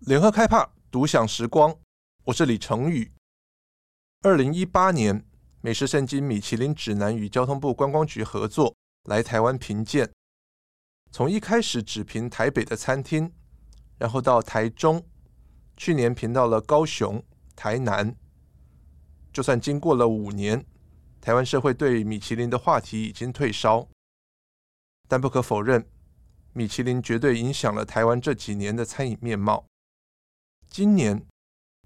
[0.00, 1.74] 联合开帕独享时光，
[2.24, 3.10] 我是李成宇。
[4.20, 5.24] 二零一八年，
[5.62, 10.10] 美食圣经米其林指南与交通部观光局合作来台湾评鉴。
[11.10, 13.32] 从一开始只评台北的餐厅，
[13.96, 15.02] 然后到台中，
[15.76, 17.24] 去年评到了高雄、
[17.56, 18.14] 台南。
[19.32, 20.66] 就算经过了五年，
[21.20, 23.88] 台湾社会对米其林的话题已经退烧，
[25.08, 25.88] 但不可否认，
[26.52, 29.64] 米其林绝对影响了台湾这几年的餐饮面貌。
[30.76, 31.24] 今年，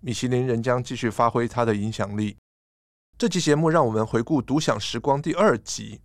[0.01, 2.39] 米其林仍将继续发挥它的影响力。
[3.19, 6.01] 这期节目让我们回顾《独享时光》第二集。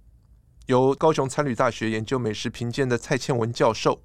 [0.65, 4.03] 由高雄餐旅大学研究美食评鉴的蔡倩文教授，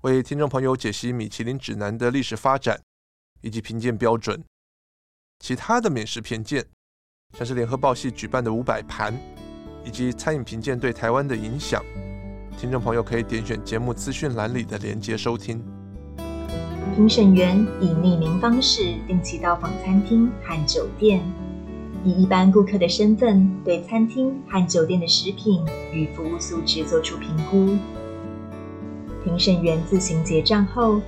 [0.00, 2.80] 为听众朋友解析米其林指南的历史发展
[3.42, 4.42] 以及评鉴标准。
[5.40, 6.66] 其他的美食评鉴，
[7.36, 9.14] 像是联合报系举办的五百盘，
[9.84, 11.84] 以及餐饮评鉴对台湾的影响，
[12.58, 15.75] 听众朋友可以点选节目资讯栏里的连接收听。
[16.94, 21.20] 评审员以匿名方式定期到访餐厅和酒店。
[22.04, 27.76] 以一般顾客的身份，对餐厅和酒店的食品与服务素质做出评估。
[29.24, 31.00] 评审员自行结账后，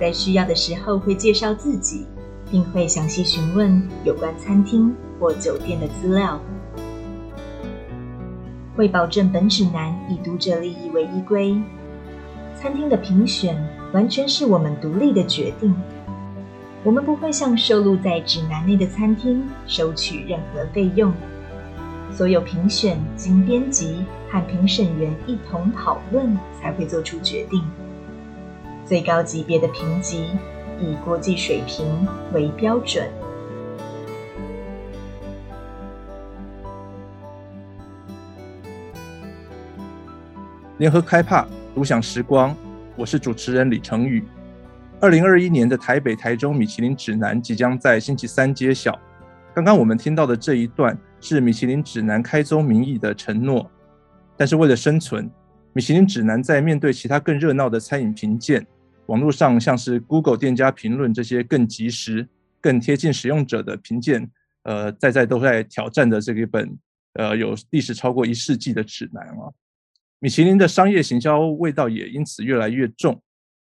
[0.00, 2.06] 在需要的时候会介绍自己，
[2.50, 6.40] 并会详细询问有关餐厅或酒店的资料。
[8.76, 11.54] 为保证本指南以读者利益为依归，
[12.58, 15.74] 餐厅的评选完全是我们独立的决定。
[16.84, 21.12] 我们不会向收录在指南内的餐厅收取任何费用。
[22.12, 27.62] 所有评选经编辑和评审员一同讨论才会做出决定。
[28.84, 30.28] 最高级别的评级
[30.80, 31.86] 以国际水平
[32.32, 33.06] 为标准。
[40.78, 42.54] 联合开帕独享时光，
[42.98, 44.24] 我是主持人李成宇。
[45.00, 48.98] 二零二一年的台北、台中米其林指南即将在星期三揭晓。
[49.54, 53.70] 刚刚我们听到的这一段是米其林指南开宗明义的承诺。
[54.34, 55.30] 但是为了生存，
[55.74, 58.66] 米其林指南在面对其他更热闹的餐饮评鉴，
[59.06, 62.26] 网络上像是 Google 店家评论这些更及时、
[62.62, 64.26] 更贴近使用者的评鉴，
[64.62, 66.74] 呃，在在都在挑战的这一本
[67.12, 69.52] 呃有历史超过一世纪的指南啊。
[70.18, 73.22] 米其林的商业行销味道也因此越来越重。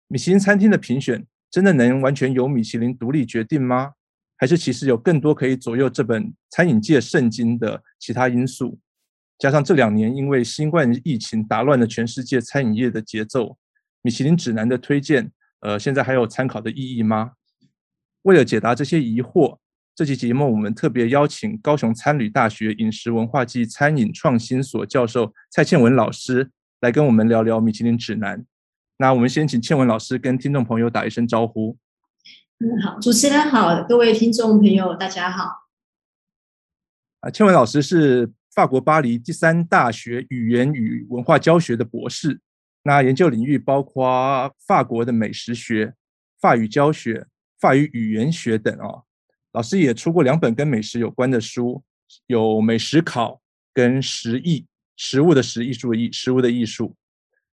[0.09, 3.93] 米其林餐厅的评选真的能完全由米其林独立决定吗？
[4.37, 8.78] 还是其实有更多可以左右这本餐饮界圣经的其他因素？
[9.39, 13.59] 加上这两年因为新冠疫情打乱了全世界餐饮业的节奏，
[14.03, 15.31] 米其林指南的推荐，
[15.61, 17.33] 呃，现在还有参考的意义吗？
[18.22, 19.59] 为了解答这些疑惑，
[20.00, 26.50] 这期节目我们特别邀请高雄餐旅大学饮食文化暨餐饮创新所教授蔡倩文老师
[26.81, 28.43] 来跟我们聊聊米其林指南。
[28.97, 31.77] 那我们先请倩文老师跟听众朋友打一声招呼。
[32.60, 35.69] 嗯，好，主持人好，各位听众朋友大家好。
[37.21, 42.41] 啊，倩文老师是法国巴黎第三大学语言与文化教学的博士，
[42.84, 45.93] 那研究领域包括法国的美食学、
[46.41, 47.27] 法语教学、
[47.60, 49.05] 法语语言学等哦。
[49.53, 51.83] 老师也出过两本跟美食有关的书，
[52.27, 53.33] 有《美食考》
[53.75, 54.61] 跟《食艺》，
[54.97, 56.94] 食物的食，艺术的艺，食物的艺术。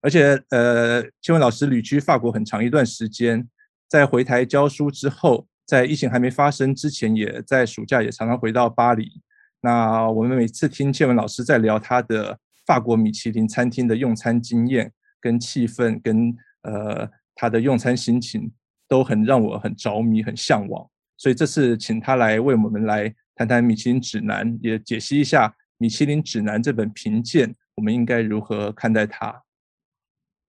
[0.02, 3.48] 而且，呃，倩文老师旅居法国很长一段时间，
[3.90, 9.22] 在回台教书之后，在疫情还没发生之前，也在暑假也常常回到巴黎。
[9.60, 12.38] 那我们每次听倩文老师在聊他的
[12.68, 18.52] 法国米其林餐厅的用餐经验、跟气氛、跟呃他的用餐心情，
[18.88, 20.88] 都很让我很着迷、很向往。
[21.18, 29.44] 所以这次请他来为我们来谈谈米其林指南，也解析一下米其林指南这本评鉴，我们应该如何看待它。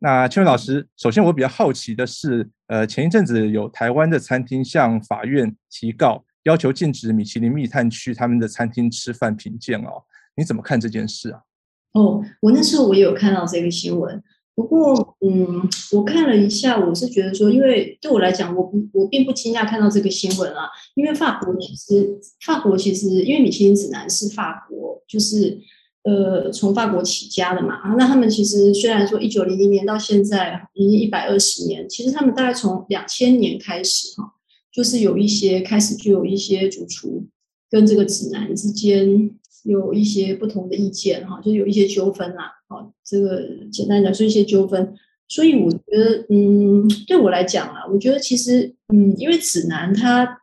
[0.00, 10.04] 那邱文老师，首先我比较好奇的是，呃，前一阵子有台湾的餐厅向法院提告，要求禁止米其林密探区他们的餐厅吃饭评鉴哦，
[10.36, 11.40] 你怎么看这件事啊？
[11.94, 14.22] 哦，我那时候我有看到这个新闻，
[14.58, 20.64] 不过，嗯，我看了一下，我是觉得说，因为对我来讲，我不，我并不惊讶看到这个新闻啊，
[20.96, 25.60] 因为法国其实，法国其实，因为米其林指南是法国，就是。
[26.04, 34.24] 呃，从法国起家的嘛，啊，那他们其实虽然说一九零零年到现在已经一百二十年，其实他们大概从两千年开始哈，
[34.72, 37.26] 就是有一些开始就有一些主厨
[37.68, 39.30] 跟这个指南之间
[39.68, 44.94] 有一些不同的意见哈，就有一些纠纷啦，好，这个简单讲是一些纠纷，
[45.28, 50.40] 所以我觉得，嗯，对我来讲啊，我觉得其实，嗯，因为指南它。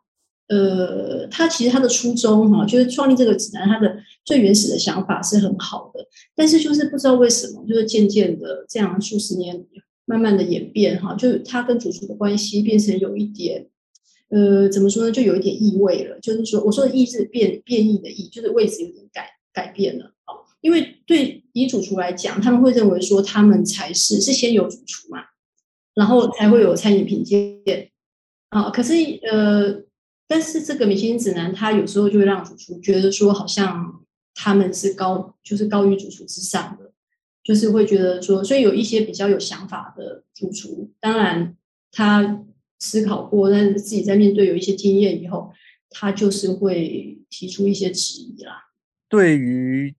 [0.48, 6.00] 呃，他其实他的初衷哈，就是创立这个指南，他的最原始的想法是很好的，
[6.36, 9.66] 但是就是不知道为什么，就是渐渐的这样数十年
[10.06, 13.66] 慢慢的演变哈，就他跟主厨的关系变成有一点，
[14.36, 15.12] 呃，怎么说呢？
[15.12, 16.20] 就有一点异味了。
[16.20, 20.36] 就是说，我说的异是变变异的异，就是位置有点改改变了啊。
[20.60, 25.20] 因为对以主厨来讲，他们会认为说他们才是是先有主厨嘛，
[25.94, 27.62] 然后才会有餐饮评鉴
[28.50, 28.70] 啊。
[28.70, 28.94] 可是
[29.32, 29.84] 呃，
[30.28, 34.04] 但是这个米其林指南，他有时候就会让主厨觉得说，好像
[34.34, 36.92] 他们是高，就是高于主厨之上的。
[37.44, 41.56] 就是会觉得说，所以有一些比较有想法的主厨，当然
[41.92, 42.44] 他
[42.80, 45.52] 思考过，但是自己在面对有一些经验以后，
[45.90, 48.72] 他就是会提出一些质疑啦。
[49.10, 49.96] 对于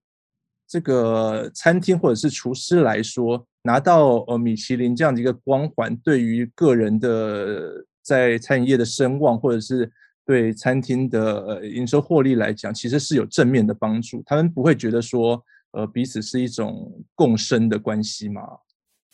[0.67, 9.91] 这个餐厅或者是厨师来说，拿到呃米其林这样的一个光环，对于个人的在餐饮业的声望，或者是
[10.25, 14.23] 对餐厅的呃营收获利来讲，其实是有正面的帮助。
[14.25, 15.43] 他们不会觉得说。
[15.71, 18.41] 呃，彼此是一种共生的关系吗？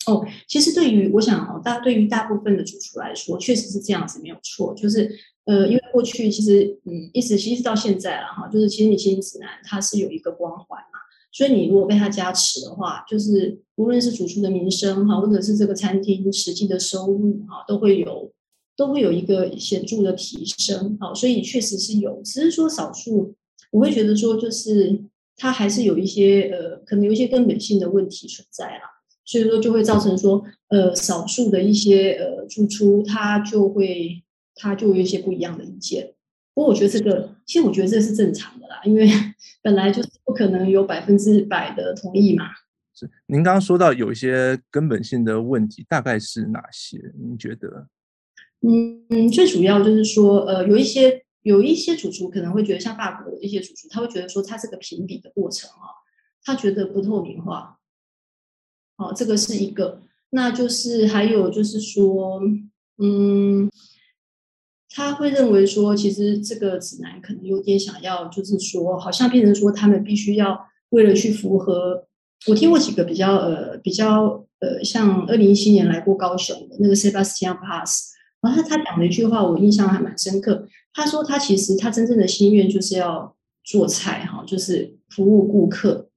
[0.08, 4.74] 哦，其实对于我想哦，大对于大部分的主厨来说，确实是这样子，没有错。
[4.74, 5.10] 就是
[5.46, 11.00] 呃，因为过去其实嗯，一直其实到现在了哈，就是其实米其林指南它是有一个光环嘛，
[11.32, 18.32] 所以你如果被它加持的话，就是无论是主厨的名声哈，或者是这个餐厅实际的收入哈，都会有
[18.76, 20.98] 都会有一个显著的提升。
[21.00, 23.34] 哈，所以确实是有，只是说少数，
[23.72, 25.04] 我会觉得说就是。
[25.36, 28.84] 它还是有一些呃，可能有一些根本性的问题存在啦，
[29.26, 34.24] 所以说就会造成说，呃，少数的一些呃主厨他就会
[34.56, 36.14] 他就有一些不一样的意见。
[36.54, 39.08] 不过我觉得这个，其实我觉得这是正常的啦，因为
[39.64, 42.46] 本来就是不可能有百分之百的同意嘛。
[42.94, 46.98] 是，您刚刚说到有一些根本性的问题，大概是哪些？
[47.20, 47.88] 您觉得？
[48.62, 51.24] 嗯嗯，最主要就是说，呃，有一些。
[51.44, 55.92] 有一些主厨可能会觉得，像法国的一些主厨，他会觉得说，他这个评比的过程啊，
[56.42, 57.78] 他觉得不透明化。
[58.96, 60.02] 好，这个是一个。
[60.32, 62.42] 那就是还有就是说，
[62.98, 63.70] 嗯，
[64.90, 70.60] 他会认为说，其实这个指南可能有点想要，就是说，好像变成说，他们必须要
[70.90, 72.08] 为了去符合。
[72.48, 78.12] 我听过几个比较呃比较呃，像二零一七年来过高雄的那个 Sebastian Pass。
[78.42, 80.68] 然后他讲了一句话，我印象还蛮深刻。
[80.94, 86.10] 他说他其实他真正的心愿就是要做菜哈，就是服务顾客。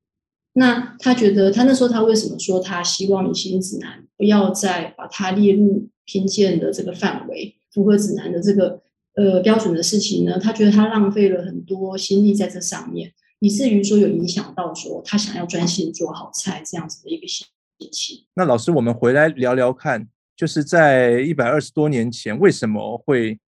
[0.59, 8.81] 那他觉得他那时候他为什么说他希望米其林指南不要再把它列入评鉴的这个范围，符合指南的这个
[9.17, 10.39] 呃标准的事情呢？
[10.39, 17.47] 他觉得他浪费了很多心力在这上面，以至于说有影响到说他想要专心做好菜这样子的一个心
[17.93, 18.25] 情。
[18.35, 20.09] 那老师，我们回来聊聊看。
[20.35, 23.41] 就是在一百二十多年前，为什么会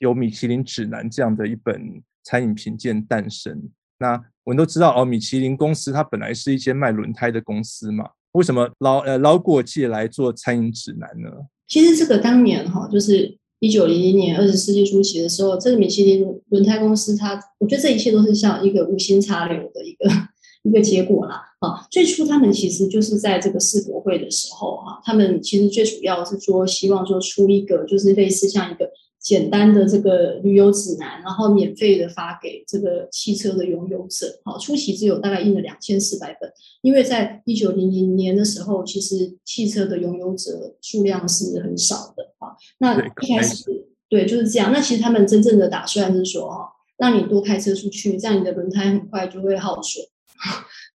[0.00, 3.70] 有米其林指南这样的一本餐饮评鉴诞生？
[3.98, 11.30] 那我们都知道哦，米其林公司它本来是一间卖轮胎的公司嘛，为什么捞呃捞过界来做餐饮指南呢？
[11.68, 20.10] 其实这个当年哈，就是一九零零年二十世纪初期的时候，这个米其林轮胎公司它，我觉得这一切都是像一个无心插柳的一个。
[20.64, 28.90] 一个结果啦，啊，最初他们其实就是在这个世博会的时候，哈，他们其实最主要是说希望说出一个就是类似像一个
[29.24, 43.64] 简单的这个旅游指南，然后免费的发给这个汽车的拥有者，好，初期只有大概印了两千四百本，因为在一九零零年的时候，其实汽车的拥有者数量是很少的，啊，那一开始
[44.10, 50.04] 对就是这样，那其实他们真正的打算是说，哈，让你多开车出去，这样你的轮胎很快就会耗损。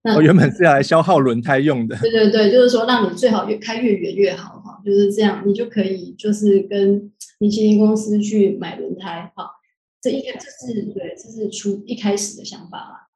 [0.04, 1.98] 那我原本是要来消耗轮胎用的。
[2.00, 4.59] 对对对，就是说让你最好越开越远越好。
[4.59, 4.59] 哈，
[4.90, 9.52] 就是这样，你就可以就是跟米其林公司去买轮胎哈。
[10.02, 13.08] 这一个这是对，这是初一开始的想法啦。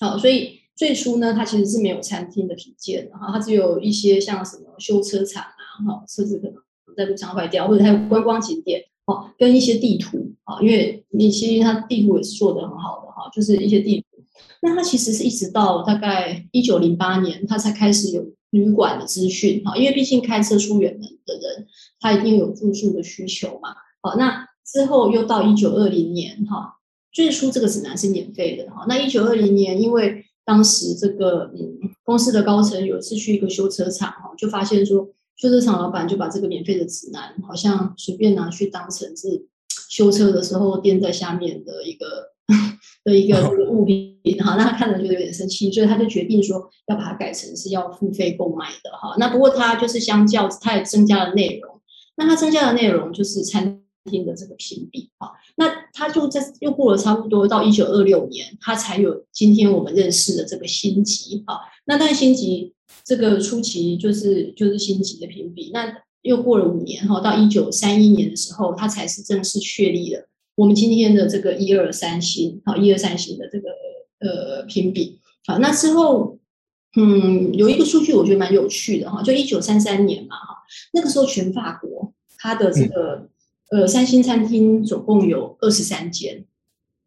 [0.00, 6.54] 好，所以最初呢，它其实是没有餐厅的品鉴的哈，它只有一些像什么修车厂啊，哈，车子可能
[6.96, 14.22] 在路上坏掉，或者还有观光景点哦，跟一些地图啊，因为米其林它地图也是做得很好的哈，就是一些地图。
[14.60, 21.66] 那它其实是一直到大概一九零八年，它才开始有旅馆的资讯哈，因为毕竟开车出远门的人，
[22.00, 23.74] 他一定有住宿的需求嘛。
[24.00, 26.78] 好，那之后又到一九二零年哈，
[27.12, 28.86] 最初这个指南是免费的哈。
[28.88, 39.46] 那一九二零年，因为当时这个嗯公司的高层有一次去一个修车厂哈，就发现说修车厂老板就把这个免费的指南好像随便拿去当成是
[39.88, 42.32] 修车的时候垫在下面的一个。
[43.04, 49.14] 的一个物品哈，那他看了就有点生气，所以他就决定说要把它改成是要付费购买的哈。
[49.18, 51.80] 那不过他就是相较，他也增加了内容。
[52.16, 55.30] 那他增加的内容就是餐厅的这个评比啊。
[55.56, 61.58] 那他就在又过了差不多到一九二六年，他才有今天我们认识的这个星级啊。
[61.86, 73.68] 那但星级这个初期就是就是星级的评比，那又过了五年哈，到一九三一年的时候，他才是正式确立了我们今天的这个一二三星好一二三星的这个
[74.20, 75.20] 呃评比。
[75.46, 76.36] 好，那之后。
[76.96, 80.56] 嗯，有一个数据我觉得蛮有趣的哈，就一九三三年嘛哈，
[80.94, 83.28] 那个时候全法国它的这个、
[83.68, 86.46] 嗯、呃三星餐厅总共有二十三间，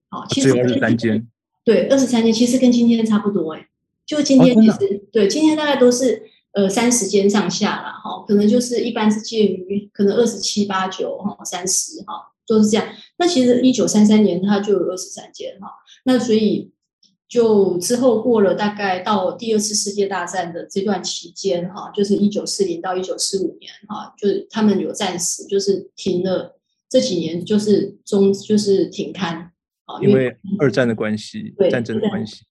[0.07, 1.27] 好，其实二十三间，
[1.65, 3.67] 对，二十三间其实跟今天差不多哎，
[4.05, 7.99] 就今天其实、哦、对，今天大概都是呃三十间上下啦。
[8.03, 12.87] 哈，可能就是一般是介于可能二十七八九哈三十哈都是这样，
[13.17, 15.67] 那其实一九三三年它就有二十三间哈，
[16.05, 16.71] 那所以。
[17.31, 26.59] 就之后过了大概到第二次世界大战的这段期间，哈，就是一九四零到一九四五年，哈，就是他们有暂时就是停了
[26.89, 29.49] 这几年，就是中就是停刊，
[29.85, 32.43] 啊，因为二战的关系，对，战争的关系，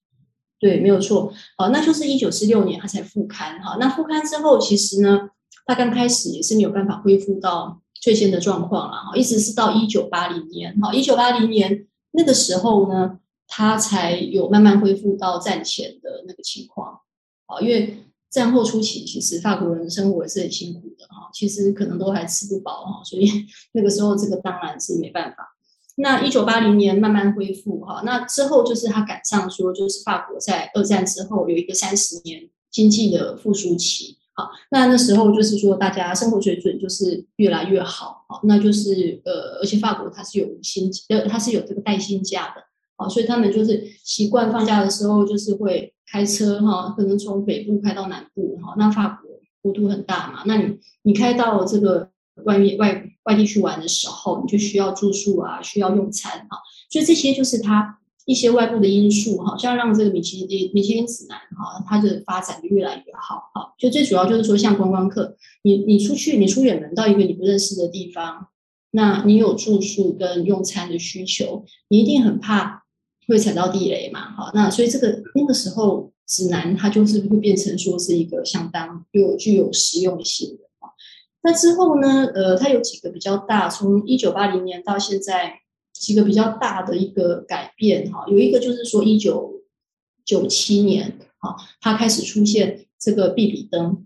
[0.59, 5.29] 对，没有错，好，那就是一九四六年他才复刊，哈，那复刊之后，其实呢，
[5.67, 13.19] 他刚开始也是没有办法恢复到最先的状况了，哈，一直是到一九八零年，哈，一九八零年那个时候呢。
[13.53, 17.01] 他才有慢慢恢复到战前的那个情况，
[17.47, 17.97] 啊，因为
[18.29, 23.29] 战后初期其实法国人生活也是很辛苦的哈，其实可能都还吃不饱哈，所以
[23.73, 25.53] 那个时候这个当然是没办法。
[25.97, 42.70] 那一九八零年慢慢恢复哈，那之后就是他赶上说，就是法国在二战之后有一个三十年经济的复苏期，好，那那时候就是说大家生活水准就是越来越好，好，那就是呃，而且法国它是有薪呃，它是有这个带薪假的。
[43.09, 48.75] 所以他们就是习惯放假的时候，就是会开车哈，可能从北部开到南部哈。
[48.77, 49.31] 那法国
[49.61, 52.09] 国土很大嘛，那你你开到这个
[52.45, 56.57] 外面外外地去玩的时候，你就需要住宿啊，需要用餐啊。
[56.89, 63.73] 所以这些就是它一些外部的因素哈，像让这个米其林米其林指南哈，它的发展越来越好哈。
[63.77, 68.47] 就最主要就是说，像观光客，你你出去你出远门到一个你不认识的地方，
[68.91, 72.80] 那你有住宿跟用餐的需求，你一定很怕。
[73.31, 74.31] 会踩到地雷嘛？
[74.35, 80.89] 好，那所以这个那个时候指南它就是会变成说是一个相当有具有实用性的啊。
[81.41, 82.25] 那之后呢？
[82.35, 85.61] 呃，它有几个比较大，从一九八零年到现在
[85.93, 88.25] 几个比较大的一个改变哈。
[88.27, 89.63] 有一个就是说一九
[90.25, 94.05] 九七年哈，它开始出现这个必比灯。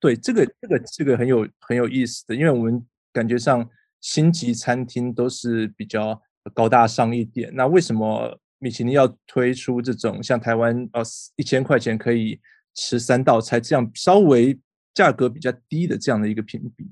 [0.00, 3.68] 对，这个这个这个很有很有意思的，因为我们感觉上
[4.00, 6.22] 星级餐厅都是比较。
[6.54, 11.02] 高大上一点，那为什么米其林要推出这种像台湾呃
[11.36, 12.38] 一千块钱可以
[12.74, 14.58] 吃三道菜这样稍微
[14.94, 16.84] 价格比较低的这样的一个评比？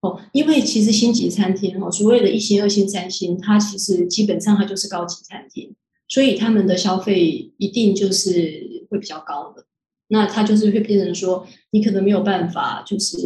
[0.00, 5.74] 哦，因为其实星级餐厅哈，所谓的一星、二星、三星，它其实基本上它就是高级餐厅，
[6.06, 9.64] 所以他们的消费一定就是会比较高的。
[10.08, 13.16] 那它就是会变成说，你可能没有办法就是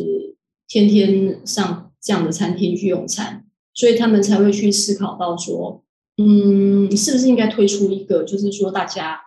[0.66, 3.44] 天天上这样的餐厅去用餐。
[3.80, 5.82] 所以他们才会去思考到说，
[6.18, 9.18] 嗯，是不是应该推出一个，就是说大家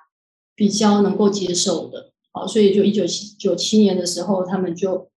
[0.54, 5.10] 比较能够接受的，好，所以就一九七九七年的时候，他们就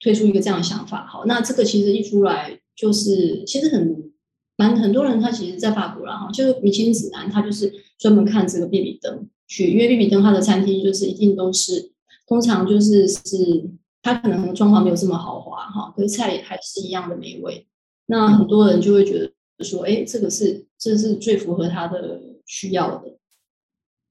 [0.00, 4.10] 推出一个这样的想法，好，那这个其实一出来，就是其实很
[4.56, 11.92] 蛮很多人他其实，在法国啦，哈，就是米其林指南，他就是专门看这个必比登去，因为必比登它的餐厅就是一定都是，
[12.26, 13.70] 通常就是是，
[14.02, 17.68] 他可能装潢没有这么豪华，哈，可是菜也还是一样的美味。
[18.10, 23.16] 那很多人就会觉得说，哎，这个是这是最符合他的需要的。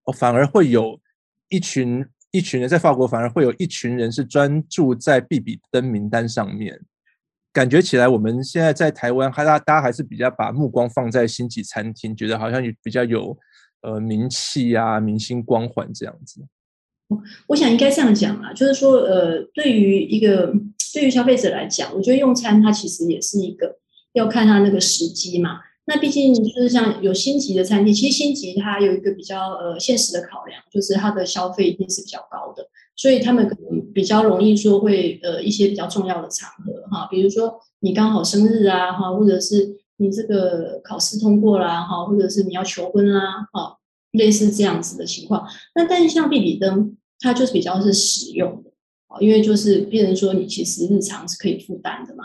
[0.06, 0.98] 哦，反而会有
[1.50, 6.80] 一群一群人在法国，反而会有一群人是专注在必比登名单上面。
[7.52, 13.38] 感觉起来，我们现在在台湾，还大大家还是比较把目光放在星级餐厅，觉得好像比较有
[13.82, 16.42] 呃名气啊、明星光环这样子。
[17.48, 20.54] 我想应该这样讲啊，就是说，呃，对于一个
[20.94, 23.79] 对于消费者来讲，我觉得用餐它其实也是一个。
[24.14, 43.78] 要看他那个时机嘛，那毕竟就是像有星级的餐厅，其实星级它有一个比较呃现实的考量，就是它的消费一定是比较高的，所以他们可能比较容易说会呃一些比较重要的场合哈，比如说你刚好生日啊哈，或者是你这个考试通过啦哈，或者是你要求婚啦哈，
[44.12, 45.48] 类似这样子的情况。
[45.76, 48.72] 那但是像必比登，它就是比较是实用的
[49.08, 52.24] 啊，因为就是变成说你其实日常是可以负担的嘛。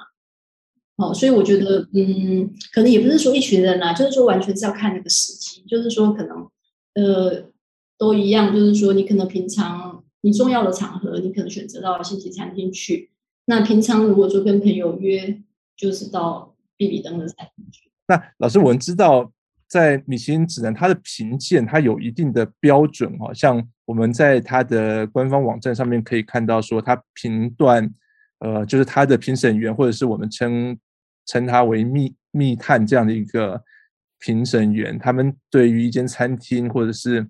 [0.96, 6.48] 哦，所以我觉得，嗯，可能也不是说一群人啦，就是说完全是要看那个时机，就是说可能，
[6.94, 7.50] 呃，
[7.98, 13.10] 都一样，就是说你可能平常你重要的场合，你可能选择到星级餐厅去。
[13.46, 15.42] 那平常如果说跟朋友约，
[15.76, 17.90] 就是到比比登的餐厅去。
[18.06, 19.30] 那老师，我们知道
[19.66, 27.92] 在米其林指南，它的评鉴它有一定的标准哈，像我们在它的官方网站上面可以看到说，它评断，
[28.38, 30.78] 呃，就是它的评审员或者是我们称
[31.26, 33.62] 称它为密密探这样的一个
[34.18, 37.28] 评审员，他们对于一间餐厅或者是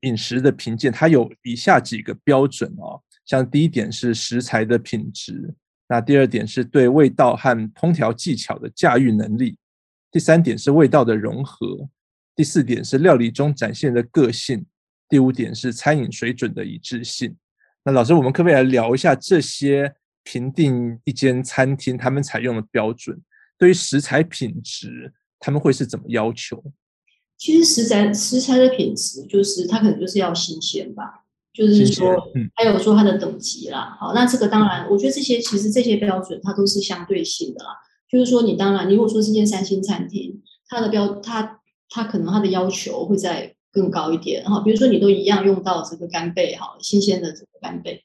[0.00, 5.54] 饮食的评鉴，它有以下几个标准哦，像第一点是食材的品质。
[5.88, 9.56] 那第二点是对味道和烹调技巧的驾驭能力，
[10.10, 11.88] 第三点是味道的融合，
[12.36, 14.66] 第四点是料理中展现的个性，
[15.08, 17.34] 第五点是餐饮水准的一致性。
[17.84, 19.94] 那老师，我们可不可以来聊一下这些
[20.30, 23.18] 评定一间餐厅他们采用的标准？
[23.56, 26.62] 对于食材品质，他们会是怎么要求？
[27.38, 31.24] 其实食材食材的品质，就是它可能就是要新鲜吧。
[31.54, 32.14] 就是说，
[32.56, 37.70] 还有说它的等级啦，好，那这个当然，我觉得这些其实这些标准它都是相对性的啦。
[38.10, 44.60] 就是说，你当然，你如果说是间三星餐厅，它的标，它它可能它的要求会再更高一点哈。
[44.60, 48.04] 比如说，你都一样用到这个干贝哈，新鲜的这个干贝，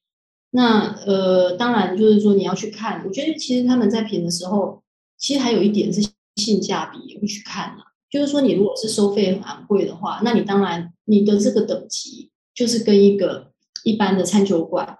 [0.55, 4.83] 那呃，当然就是说你要去看，我觉得其实他们在评的时候，
[5.17, 6.01] 其实还有一点是
[6.35, 7.83] 性价比也会去看啦。
[8.09, 12.29] 就是说，你如果是收费很昂贵的话，那你当然你的这个等级。
[12.55, 13.51] 就是跟一个
[13.83, 14.99] 一般的餐酒馆，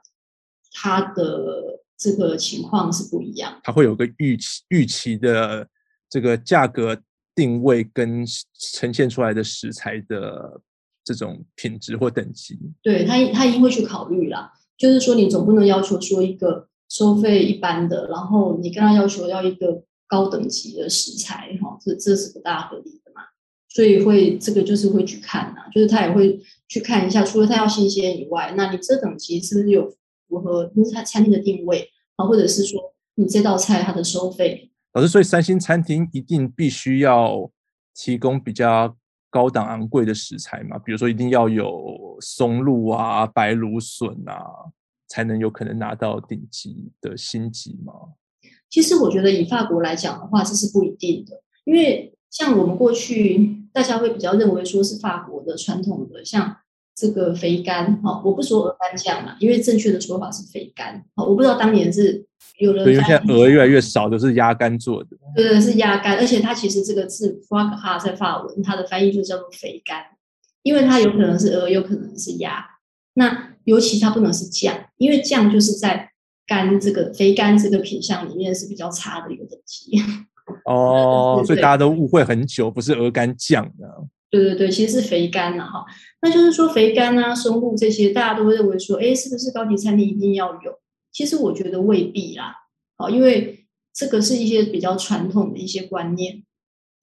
[0.71, 3.61] 它的这个情况是不一样。
[3.61, 5.67] 它会有个预期预期的
[6.09, 6.99] 这个价格
[7.35, 8.25] 定位跟
[8.57, 10.59] 呈现出来的食材的
[11.03, 12.57] 这种品质或等级。
[12.81, 14.51] 对，他他一定会去考虑啦。
[14.83, 23.21] 就是说，你总不能要求说一个收费一般的，然后你跟他要求要一个高等级的食材，哈，这这是不大合理的嘛。
[23.69, 26.41] 所以会这个就是会去看呐，就是他也会。
[26.69, 29.87] 去看一下，除了他要新鲜以外，那你这等级是不是有
[30.27, 32.25] 符合他餐厅的定位啊？
[32.25, 34.71] 或者是说你这道菜它的收费？
[34.93, 37.51] 老师，所以三星餐厅一定必须要
[37.93, 38.97] 提供比较
[39.29, 40.79] 高档昂贵的食材嘛？
[40.79, 41.69] 比如说一定要有
[42.21, 44.71] 松露啊、白芦笋啊，
[45.07, 47.93] 才能有可能拿到顶级的星级吗？
[48.69, 53.59] 其实我觉得以法国来讲的话，这是不一定的，因为像我们过去。
[53.73, 56.55] 大家会比较认为说是法国的传统的，像
[56.95, 62.23] 这个肥肝，哈，我不说鹅肝酱嘛，因为正确的说法是肥肝，好，我不知道当年是
[62.59, 70.05] 有人，因为现在鹅越来越少，都是鸭肝做的，对对，是鸭肝，而且它其实这个字 foie gras 在法文，它的翻译就叫做肥肝，
[70.63, 72.65] 因为它有可能是鹅，有可能是鸭，
[73.13, 76.11] 那尤其它不能是酱，因为酱就是在
[76.47, 80.01] 肝这个肥肝这个品相里面是比较差的一个等级。
[80.65, 83.87] 哦， 所以大家都误会很久，不是鹅肝酱的。
[84.29, 85.85] 对对对，其实是肥肝呐，哈。
[86.21, 90.79] 那就是说肥肝啊、松露这些，大家都会认为说，哎，是不是高级餐厅一定要有？
[91.11, 92.55] 其实我觉得未必啦，
[92.97, 96.43] 好，因为这个是一些比较传统的一些观念。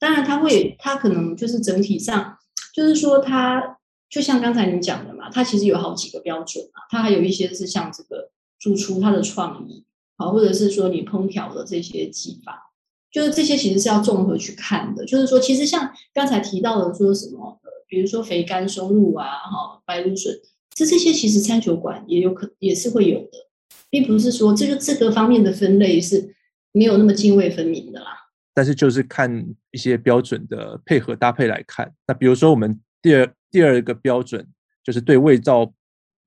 [0.00, 2.36] 当然，它会，它可能就是整体上，
[2.74, 3.78] 就是说它
[4.08, 9.84] 就像刚才你讲的嘛，它其实有好几个标准嘛，它还有一些是像这个主厨他的创意，
[10.16, 12.66] 好，或者是说你烹调的这些技法。
[13.12, 20.32] 就是这些其实是要综合去看的，就是说，其实像刚才提到的说什么，呃，比如说肥甘、松露啊，哈，白芦笋，
[20.72, 23.48] 这这些其实餐酒馆也有可也是会有的，
[23.90, 26.36] 并不是说这个这个方面的分类是
[26.70, 28.09] 没有那么泾渭分明的啦。
[28.52, 34.46] 但是就是看一些标准的配合搭配来看，那比如说我们第二第二个标准
[34.82, 35.72] 就是对味道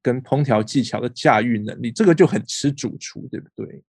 [0.02, 3.84] 跟烹调技巧的驾驭能力，这个就很吃主厨，对不对？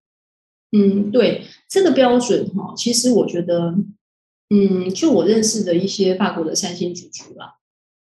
[0.71, 3.73] 嗯，对这个标准哈，其实我觉得，
[4.49, 7.55] 嗯，就我认识的一些法国的三星主厨啦，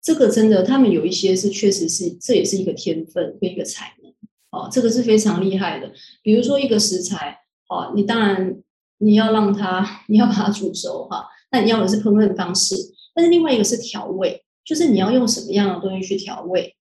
[0.00, 4.12] 这个真的，他们有一些是确实是，这也是一个天分跟一个才能
[4.50, 5.92] 哦，这个是非常厉害的。
[6.22, 8.62] 比如说一个食材，哦，你当然
[9.02, 12.76] 你要让它，你要把它煮熟哈，那你要的是烹饪方式，
[13.14, 16.76] 但是另外一个是调味，就是你要用什么样的东西去调味。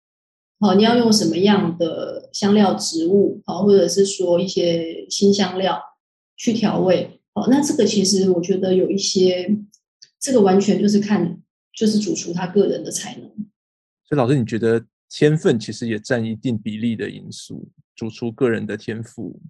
[0.61, 5.83] 好，你要用什么样的香料植物，好，或者是说一些新香料
[6.37, 9.59] 去调味，好，那这个其实我觉得有一些，
[10.20, 11.42] 这个完全就是看
[11.74, 13.29] 就是主厨他个人的才能。
[14.07, 19.40] 所以老师，你觉得天分其实也占一定比例的因素，主厨个人的天赋。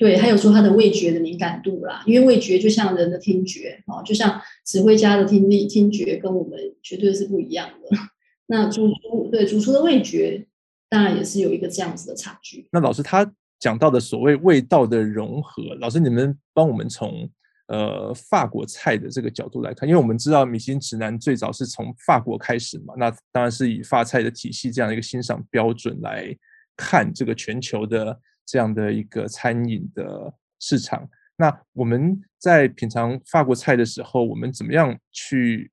[0.00, 7.98] 对，还有说他的味觉的敏感度啦，因为味觉就像人的听觉，哦，就像指挥家的听力听觉跟我们绝对是不一样的。
[8.48, 10.46] 那主厨对主厨的味觉，
[10.88, 12.66] 当然也是有一个这样子的差距。
[12.72, 17.30] 那老师他讲到的所谓味道的融合，老师你们帮我们从
[17.66, 26.34] 呃法国菜的这个角度来看，因为我们知道米其林指南最早是从法国开始嘛，那当然是以法菜的体系这样一个欣赏标准来
[26.74, 28.18] 看这个全球的
[28.50, 31.08] 这样的一个餐饮的市场。
[31.36, 35.70] 那我们在品尝法国菜的时候，我们怎么样去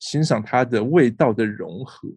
[0.00, 2.08] 欣赏它的味道的融合？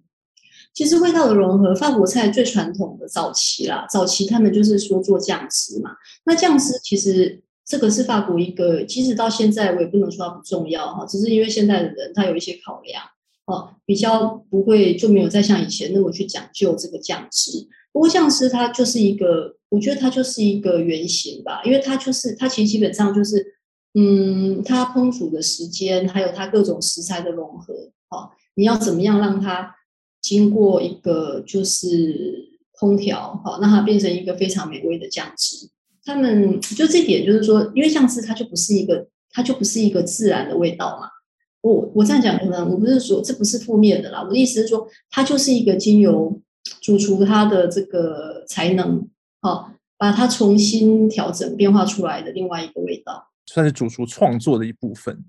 [0.74, 5.92] 其实味道的融合，法国菜最传统的早期啦，早期他们就是说做酱汁嘛。
[6.26, 13.02] 那酱汁其实这个是法国一个，其实到现在我也不能说它不重要哈，只是因为现在的人他有一些考量
[13.46, 17.68] 哦，比较不会就没有再像以前那么去讲究这个酱汁。
[17.92, 23.56] 不过酱汁它就是一个，我觉得它就是一个原型吧，因为它就是它其实基本上就是，
[23.94, 27.74] 嗯，它烹煮的时间还有它各种食材的融合，
[28.10, 29.76] 哦，你要怎么样让它。
[30.22, 35.70] 经过一个就是烹调，好，让它变成一个非常美味的酱汁。
[36.04, 41.08] 他们就这点，就是说，因为酱汁它就不是一个，它就不是一个自然的味道嘛。
[41.62, 46.38] 我我这样讲可能我不是说这不是负面的啦，我的意思是说，它就是一个经由
[46.90, 49.08] 主厨他的这个才能，
[49.42, 55.24] 好，把它重新调整变化出来的另外一个味道，算是主厨创作的一部分。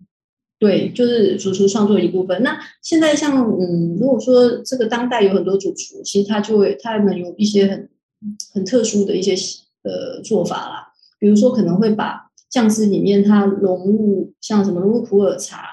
[0.59, 2.43] 对，就是主厨创作的一部分。
[2.43, 7.91] 那现在像嗯，如果说这个当代有很多主厨，其实他就会他们有一些很
[8.55, 9.35] 很特殊的一些
[9.83, 15.67] 呃做法啦，比如说可能会把酱汁里面它融入像什么融入普洱茶，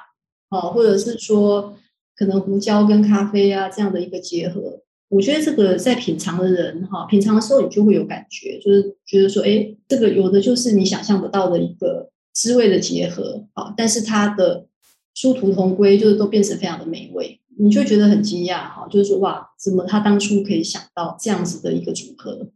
[0.50, 1.78] 哦，或者是说
[2.14, 4.82] 可能胡椒跟咖啡啊这样的一个结合。
[5.10, 14.66] 我觉得这个在品尝的人哈，品尝的时候你就会有感觉，就是觉得说，哎，这个有的就是你想象不到的一个滋味的结合啊，但是它的。
[15.20, 22.48] 殊途同归，就是都变成非常的美味，你就觉得很惊讶哈，就是说哇，怎么他当初可以想到这样子的一个组合？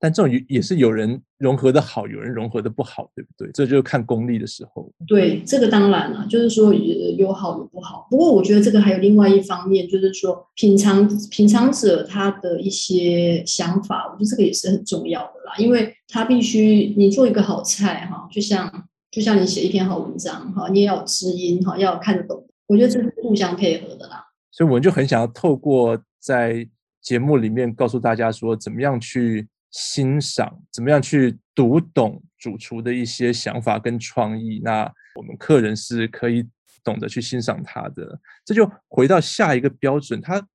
[0.00, 3.50] 但这种也是有人融合的好，有人融合的不好，对不对？
[3.52, 4.90] 这就是看功力的时候。
[5.06, 8.08] 对，这个当然了，就是说有好有不好。
[8.10, 18.86] 不过我觉得这个还有另外一方面，就是说品尝品尝者他的一些想法，我觉得这个也是很重要的啦，因为他必须你做一个好菜哈，就像。
[19.12, 22.46] 就像你写一篇好文章哈，你也要有知音哈，要看得懂。
[22.68, 24.24] 我觉得这是互相配合的啦。
[24.52, 26.64] 所以我们就很想要透过在
[27.02, 34.60] 节目里面告诉大家说，怎么样去欣赏，怎么样去读懂主厨的一些想法跟创意。
[34.64, 36.48] 那我们客人是可以
[36.82, 38.20] 懂得去欣赏他的。
[38.44, 40.46] 这就回到下一个标准，他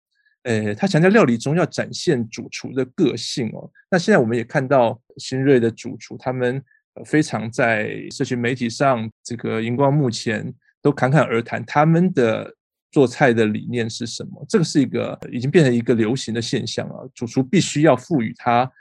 [0.44, 3.70] 呃，他强调料理中要展现主厨的个性哦。
[3.90, 6.64] 那现在我们也看到新锐的主厨他们。
[7.04, 10.50] 非常在社群媒体上，这个荧光幕前
[10.82, 12.50] 都侃侃而谈，他们的
[12.90, 14.46] 做菜的理念是什么？
[14.48, 17.04] 这个是一个已经变成一个流行的现象啊！
[17.14, 18.72] 主厨必须要赋予他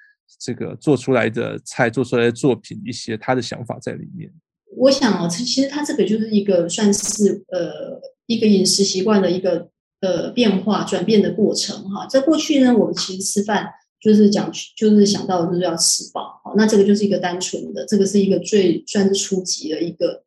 [0.41, 4.33] 这个做出来的菜、做出来的作品一些他的想法在里面。
[4.77, 9.69] 我想哦，其实他这个就是一个算是呃一个饮食习惯的一个
[10.01, 12.07] 呃变化转变的过程哈。
[12.07, 13.69] 在过去呢，我们其实吃饭。
[14.01, 20.23] 就是讲，就是想到就是要吃饱，好，那这个就是一个单纯的，这个是一个最算是初级的一个，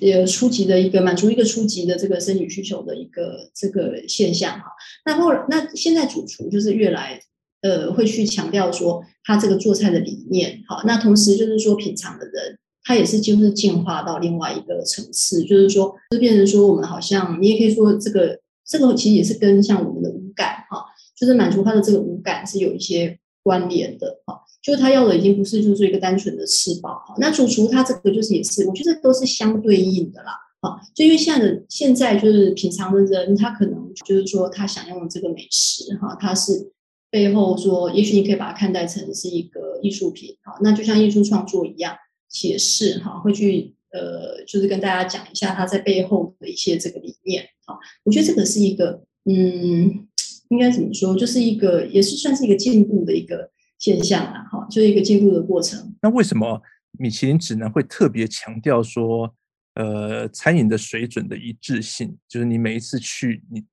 [0.00, 4.66] 呃，初级的一个满足一个初级的这个生理需求的一个这个现象哈。
[5.04, 7.20] 那后来那现在主厨就是越来
[7.64, 20.84] 呃会去强调说他这个做菜的理念，好，那同时就是说品尝的人他也是就是进化到另外一个层次，就是说就变成说我们好像你也可以说这个这个其实也是跟像我们的五感哈。
[21.16, 27.14] 就是满足他的这个五感是有一些关联的哈，就是他要的已经不是就是一个单纯的吃饱哈。
[27.18, 30.76] 那主厨他这个就是也是，我觉得都是相对应的啦，哈。
[30.92, 36.72] 就因为现在的现在就是品尝的人，他可能就是说他想用这个美食哈，他是
[37.14, 40.58] 背后说，也许你可以把它看待成是一个艺术品好。
[40.60, 41.94] 那就像艺术创作一样，
[42.28, 47.78] 解释哈，会去呃，就是跟大家讲一下他在背后的一些这个理念哈。
[48.02, 50.08] 我觉得这个是一个嗯。
[50.50, 51.16] 应该怎么说？
[51.16, 55.96] 就是一个，也是算是一个进步的一个现象啦，哈，就是一个进步的过程。
[56.02, 56.60] 那为什么
[56.98, 59.34] 米其林指南会特别强调说，
[59.74, 63.64] 呃，餐饮的水准的一致性，就是你每一次去，你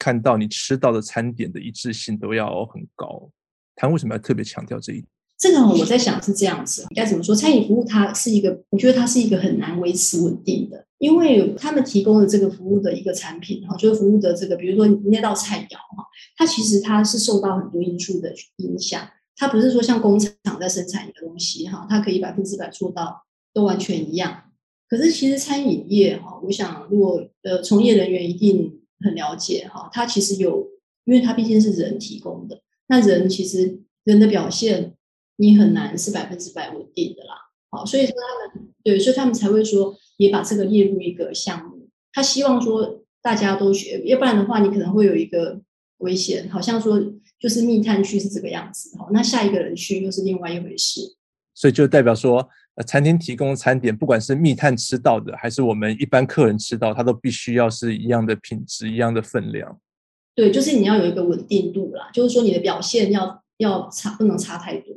[0.00, 3.30] 看到你吃到的餐点的一致性都要很高？
[3.76, 5.06] 他为什么要特别强调这一点？
[5.38, 7.34] 这个我在想是这样子，该怎么说？
[7.34, 16.04] 餐饮服务它是一个，我觉得它是一个很难维持稳定的，因为他们提供的这个服务的一个产品哈，就是服务的这个，比如说那道菜肴哈，
[16.36, 24.44] 它其实它是受到很多因素的影响，它不是说像工厂在生产一个东西哈，它可以百分之百做到都完全一样。
[24.88, 30.68] 可是其实餐饮业哈，我想如果呃从业人员一定很了解哈，它其实有，
[31.04, 34.94] 因为它毕竟是人提供的，那人其实人的表现。
[35.42, 37.34] 你很难是百分之百稳定的啦，
[37.70, 41.88] 好，所以说他们对，所以他们才会说也把这个列入一个项目。
[42.12, 45.62] 他希望说大家都学，要不然的话你可能会有一个
[46.00, 47.00] 危险，好像说
[47.38, 51.00] 就是密探区是这个样子，好，那下一个人去又是另外一回事。
[51.54, 59.78] 所以就代表说，呃，餐厅提供的餐点，不管是密探吃到的，还是我们一般客人吃到，它都必须要是一样的品质，一样的分量。
[60.34, 64.94] 对，就是你要有一个稳定度啦，就是说你的表现要要差，不能差太多，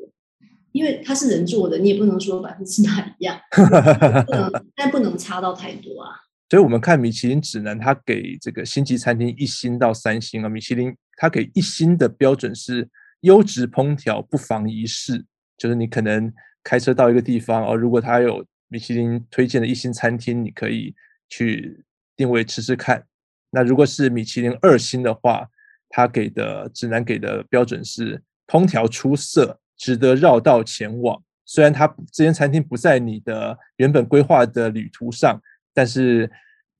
[0.71, 6.11] 因为它是人做的，你也不能说百分之百一样， 不能，但不能差到太多啊。
[6.49, 12.87] 所以我们看米其林指南，它给这个星级餐厅一星到三星啊，米其林它给一星的标准是
[13.21, 15.25] 优质烹调，不妨一试，
[15.57, 16.31] 就是你可能
[16.63, 20.95] 开车到一个地方哦，如果它有米其林推荐的一星餐厅，你可以
[21.29, 21.85] 去
[22.15, 23.05] 定位吃吃看。
[23.51, 25.47] 那如果是米其林二星的话，
[25.89, 31.23] 他给的指南给的标准是烹调出色，值得绕道前往。
[31.45, 35.39] 虽然他这间餐厅不在你的原本规划的旅途上，
[35.73, 36.31] 但是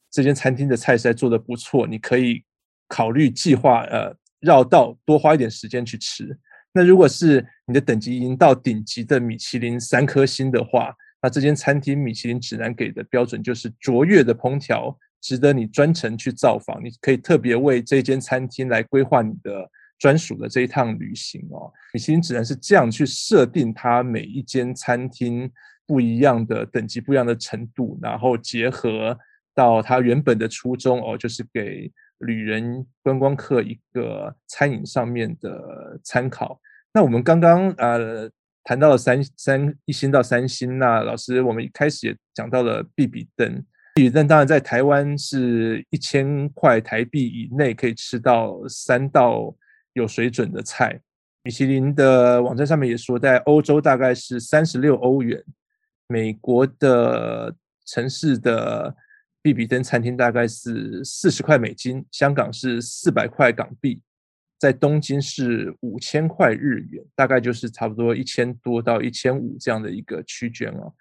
[0.09, 2.43] 这间餐厅的菜色做的不错，你可以
[2.88, 6.36] 考虑计划呃绕道多花一点时间去吃。
[6.73, 14.97] 那如果是你的等级已经到顶级的米其林三颗星的话，那这间餐厅米其林指南给的标准就是卓越的烹调。
[15.21, 21.71] 值得你专程去造访，你可以特别为这间餐厅来规划你的专属的这一趟旅行哦。
[21.93, 25.49] 米其林指南是这样去设定它每一间餐厅
[25.88, 29.17] 不一样的等级、不一样的程度，然后结合
[29.55, 36.60] 到它原本的初衷哦，就是给旅人、观光客一个餐饮上面的参考。
[36.93, 38.30] 那我们刚刚呃
[38.63, 43.63] 谈到了三三一星到三星，那老师我们一开始也讲到了必比登。
[43.95, 49.54] 比登当然，在台湾是一千块台币以内可以吃到三道
[49.93, 50.99] 有水准的菜。
[51.43, 55.43] 米其林的网站上面也说，在欧洲大概是三十六欧元，
[56.08, 57.54] 美国的
[57.86, 58.95] 城市的
[59.43, 64.01] 比比登餐厅大概是四十块美金，香港是四百块港币，
[64.58, 70.93] 在东京是五千块日元，大概就是差不多一千多到一千五这样的一个区间哦。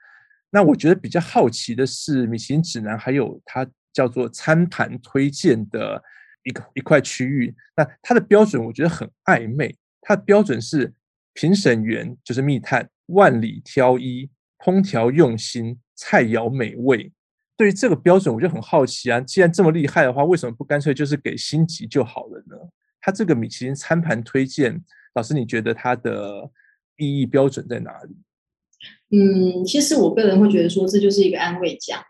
[0.50, 6.02] 那我觉得比较好奇的是，米其林指南还有它叫做餐盘推荐的
[6.42, 7.54] 一个一块区域。
[7.76, 10.92] 那它的标准我觉得很暧昧，它的标准是
[11.32, 14.28] 评审员就是密探万里挑一，
[14.58, 17.12] 烹调用心，菜肴美味。
[17.62, 22.56] 对于这个标准，我就很好奇啊，既然这么厉害的话，为什么不干脆就是给星级就好了呢？
[23.00, 24.82] 它这个米其林餐盘推荐，
[25.14, 26.50] 老师你觉得它的
[26.96, 28.16] 意义标准在哪里？
[29.16, 32.02] 嗯，其实我个人会觉得说，这就是一个安慰奖。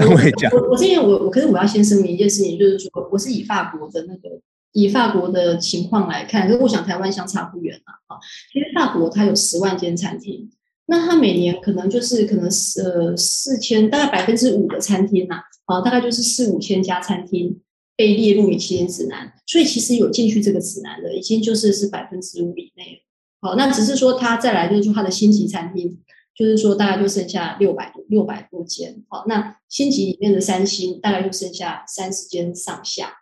[0.00, 0.50] 安慰奖。
[0.54, 4.40] 我我这边我我，可是我要先声明一件事情，就是说我是以法国的那个
[4.72, 7.92] 以法国的情况来看，可是我想台湾相差不远啊。
[8.06, 8.16] 啊，
[8.54, 10.50] 因为法国它有十万间餐厅，
[10.88, 17.60] 那它每年可能就是可能呃四千，大概百分之五的餐厅呐，啊，大概就是四五千家餐厅
[17.96, 23.02] 被列入米其林指南，所以其实有进去这个指南的，已经就是是百分之五以内。
[23.40, 25.98] 好，那只是说它再来就是说它的星级餐厅。
[26.38, 33.12] 就是说，大概就剩下六百多六百多间，好，那星级里面的三星大概就剩下三十间上下，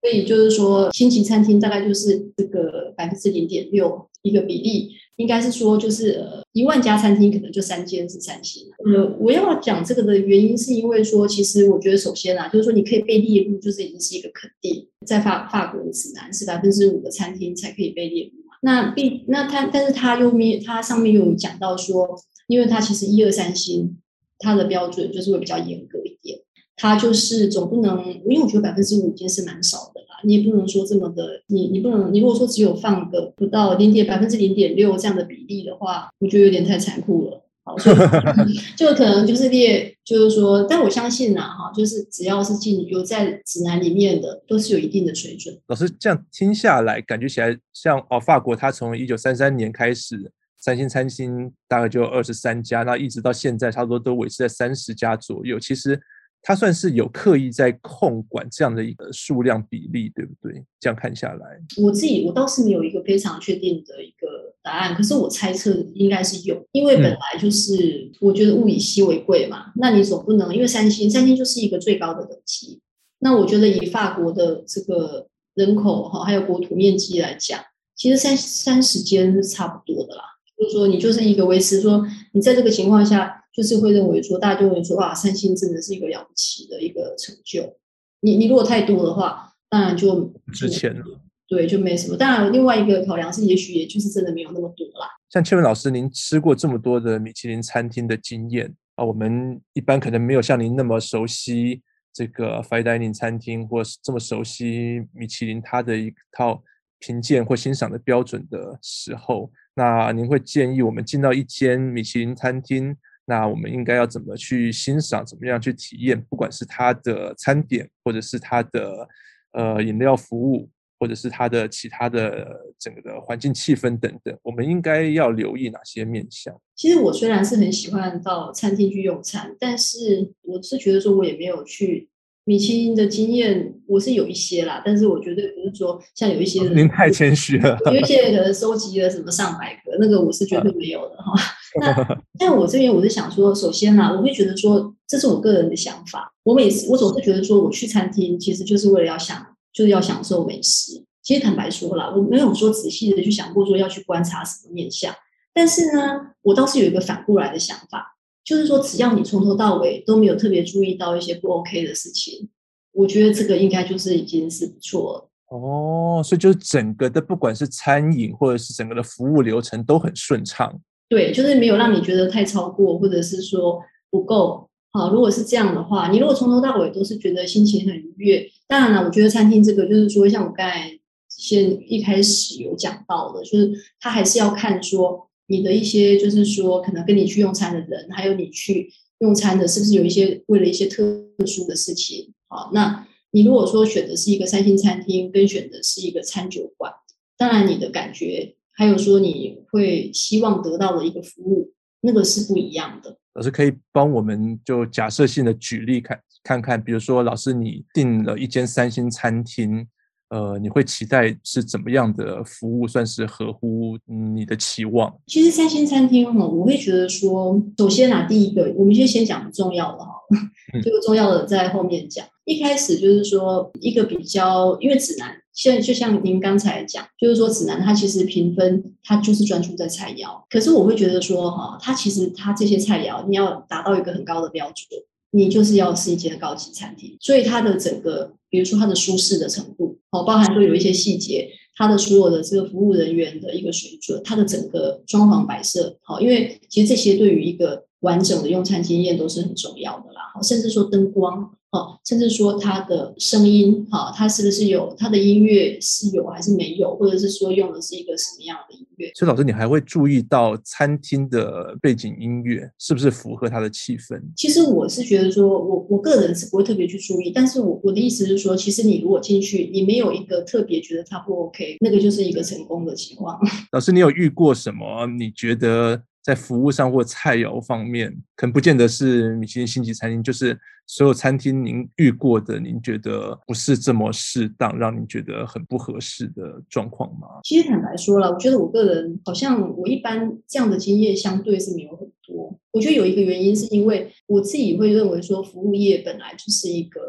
[0.00, 8.64] 所以就是说，星级餐厅大概就是这个百分之零点六一个比例，应该是说就是呃一万家餐厅可能就三间是三星。
[8.84, 18.54] 呃，我要讲这个的原因是因为说，其实我觉得首先啊，就是说你可以被列入，就是已经是一个肯定，在法法国的指南是百分之五的餐厅才可以被列入嘛。
[18.62, 22.16] 那必那它，但是它又没它上面又有讲到说。
[22.48, 23.98] 因为它其实一二三星，
[24.38, 26.38] 它的标准就是会比较严格一点。
[26.76, 37.42] 它就是总不能，因为我觉得百分之五已经是蛮少的你也不能说这么的，你你不能，你如果说只有放个不到零点百分之零点六这样的比例的话，我觉得有点太残酷了。
[37.64, 37.76] 好，
[38.76, 45.56] 就可能就是列，就是说，但我相信呐，哈，就是只要是进有在指南里面的，都是有一定的水准。
[45.66, 50.32] 老师这样听下来，感觉起来像哦，法国它从一九三三年开始。
[50.58, 55.60] 三星餐厅大概就二十三家，那一直到现在差不多都维持在三十家左右。
[55.60, 56.00] 其实
[56.48, 60.64] 它算是有刻意在控管这样的一个数量比例，对不对？
[60.78, 69.64] 这样看下来，我自己我倒是没有一个非常确定的一个答案，可是我猜测应该是有，因为本来就是我觉得物以稀为贵嘛。
[69.66, 72.80] 嗯、那你总不能因为三星，三星就是一个最高的等级。
[73.18, 77.60] 那我觉得以法国的这个人口哈，还有国土面积来讲，
[77.96, 80.22] 其实三三十间是差不多的啦。
[80.56, 87.78] 就是说，你就是一个维持说，你在这个情况下，就是会认为说，大家就会说，哇，三星真的是一个了不起的一个成就。
[88.20, 91.04] 你你如果太多的话，当然就不值钱了。
[91.48, 92.16] 对，就没什么。
[92.16, 95.08] 当然，另外一个考量是，也许也就是真的没有那么多啦。
[95.30, 101.80] 像倩文老师，您吃过这么多的米其林餐厅的经验啊，我们一般可能没有像您那么熟悉
[102.12, 106.62] 这个 fine dining 餐厅，或是这么熟悉米其林它的一套
[106.98, 109.50] 评鉴或欣赏的标准的时候。
[109.74, 116.18] 那您会建议我们进到一间米其林餐厅，那我们应该要怎么去欣赏，怎么样去体验？
[116.30, 119.08] 不管是它的餐点，或者是它的
[119.52, 126.58] 呃饮料服务，或者是它的其他的整个的环境气氛等等，我们应该要留意哪些面向？
[126.74, 132.08] 其实我虽然是很喜欢到餐厅去用餐，但是我是觉得说我也没有去。
[132.48, 137.76] 米其林的经验我是有一些啦，但是我绝对不是说像有一些人，您太谦虚了。
[137.86, 141.32] 有一些人可能收集了什么上百个，那个我是绝对没有的哈。
[141.80, 146.32] 那但我这边我是想说，首先啦，我会觉得说这是我个人的想法。
[146.44, 151.04] 我每次我总是觉得说，我去餐厅其实就是为了要享，就是要享受美食。
[151.24, 155.12] 其实坦白说啦，我没有说仔细的去想过说要去观察什么面相，
[155.52, 158.15] 但是呢，我倒是有一个反过来的想法。
[158.46, 162.48] 就是说，只要你从头到尾都没有特别注意到一些不 OK 的事情，
[162.92, 165.30] 我觉得这个应该就是已经是不错了。
[165.48, 170.80] 哦，所以就是整个的，不管是餐饮或者是整个的服务流程都很顺畅。
[171.08, 173.80] 对，就是没有让你觉得太超过，或者是说
[174.10, 174.70] 不够。
[174.92, 180.96] 好，如果是这样的话，你如果从头到尾都是觉得心情很愉悦，当然了，我觉得餐厅这个就是说，像我刚才
[181.28, 185.25] 先一开始有讲到的，就是他还是要看说。
[185.48, 191.02] 你的一些就是说，可能跟你去用餐的人，还有你去用餐的，是不是有一些为了一些特
[191.46, 192.32] 殊的事情？
[192.48, 196.92] 好，那你如果说选的是一个三星餐厅，跟选的是一个餐酒馆，
[197.38, 203.18] 当然你的感觉，还有说你会希望得到的一个服务，那个是不一样的。
[203.34, 209.86] 老师可以帮我们就假设性的举例看看看，比如说老师你订了一间三星餐厅。
[210.28, 215.14] 呃，你会期待是怎么样的服务算是合乎你的期望？
[215.28, 220.10] 其实三星餐厅哈，我会觉得说，首先啊，第一个，我们先先讲重要的哈，
[220.82, 222.26] 这个重要的在后面讲。
[222.44, 238.32] 一开始就是说一个比较，因为指南现在就像您刚才讲，就是说指南它其实评分它就是专注在菜肴，可是我会觉得说哈，它其实它这些菜肴你要达到一个很高的标准，你就是要是一间高级餐厅，所以它的整个。
[238.48, 239.85] 比如说它的舒适的程度，
[240.16, 251.55] 哦，包含说有一些细节，它的所有的这个服务人员的一个水准，它的整个装潢摆设，好，因为其实这些对于一个完整的用餐经验都是很重要的啦，好，甚至说灯光。
[251.72, 259.10] 哦，甚至说他的声音，哈，他是不是有他的音乐是有还是没有，或者是说用的是一个什么样的音乐？
[259.14, 264.20] 所以老师，你还会注意到餐厅的背景音乐是不是符合他的气氛？
[264.36, 273.38] 其实我是觉得说，我我个人是不会特别去注意，但是我我的意思是说，其实你如果进去，你没有一个特别觉得他不 OK，那个就是一个成功的情况。
[273.72, 275.06] 老师，你有遇过什么？
[275.06, 276.02] 你觉得？
[276.26, 287.28] 在服务上或菜肴方面，可能不见得是米其林星级餐厅，就是所有餐厅您遇过的，您觉得不是这么适当，让您觉得很不合适的状况吗？
[287.44, 292.58] 其实坦白说了，我觉得我个人好像我一般这样的经验相对是没有很多。
[292.72, 297.00] 我觉得有一个原因是因为我自己会认为说，服务业本来就是一个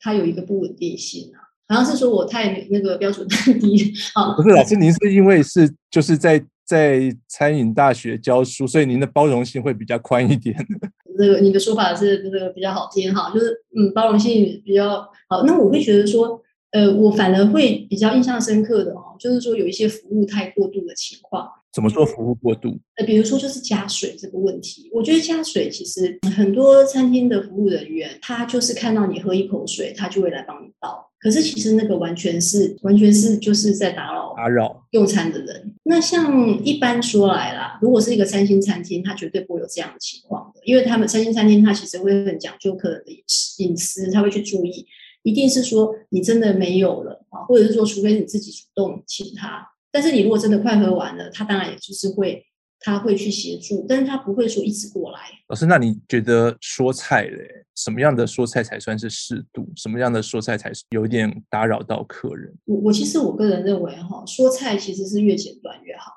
[0.00, 4.34] 它有一个不稳定性啊，好像是说我太那个标准太低啊。
[4.34, 6.44] 不是老师，您是因为是就是在。
[6.64, 10.56] 在餐饮大学教书，所以您的包容性会比较宽一点。
[11.16, 15.44] 这个你的说法是这个比较好听哈，就是嗯，包容性比较好。
[15.44, 21.48] 那我会觉得说，呃，我反而会比较印象深刻的哦，就是说有一些服务太过度的情况。
[21.72, 22.78] 怎么说服务过度？
[22.96, 31.10] 呃，比如说就是加水这个问题，我觉得加水其实很多餐厅的服务人员，他就是看到你喝一口水，他就会来帮你倒。
[31.20, 35.73] 可是其实那个完全是完全是就是在打扰打扰用餐的人。
[35.84, 44.86] 那像一般说来啦，如果是一个三星餐厅，他绝对不会有这样的情况的，因为他们三星餐厅他其实会很讲究客人的隐私，隐私他会去注意，
[45.22, 52.44] 一定是说你真的没有了啊，或者是说除非你自己主动请他，但是你如果真的快喝完了，他当然也就是会。
[52.84, 55.20] 他会去协助，但是他不会说一直过来。
[55.48, 59.66] 老师，那你觉得说菜嘞，什么样的说菜才算是适度？
[59.74, 62.54] 什么样的说菜才是有点打扰到客人？
[62.66, 66.12] 我我其实我个人认为哈，说菜其实是越简短越好，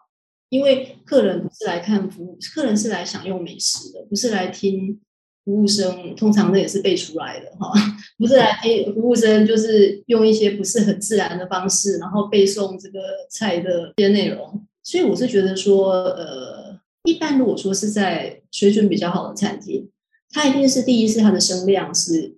[0.50, 5.00] 因为客人不是来看服务，客人是来享用美食的，不是来听
[5.46, 6.14] 服务生。
[6.18, 7.72] 通常那也是背出来的哈，
[8.20, 13.00] 不是来听服务生，就是用一些不是很自然的方式，然后背诵这个
[13.30, 14.67] 菜的一些内容。
[14.88, 19.92] 所以我是觉得说，呃，一般如果说是在水准比较好的餐厅，
[20.30, 22.38] 它一定是第一是它的声量是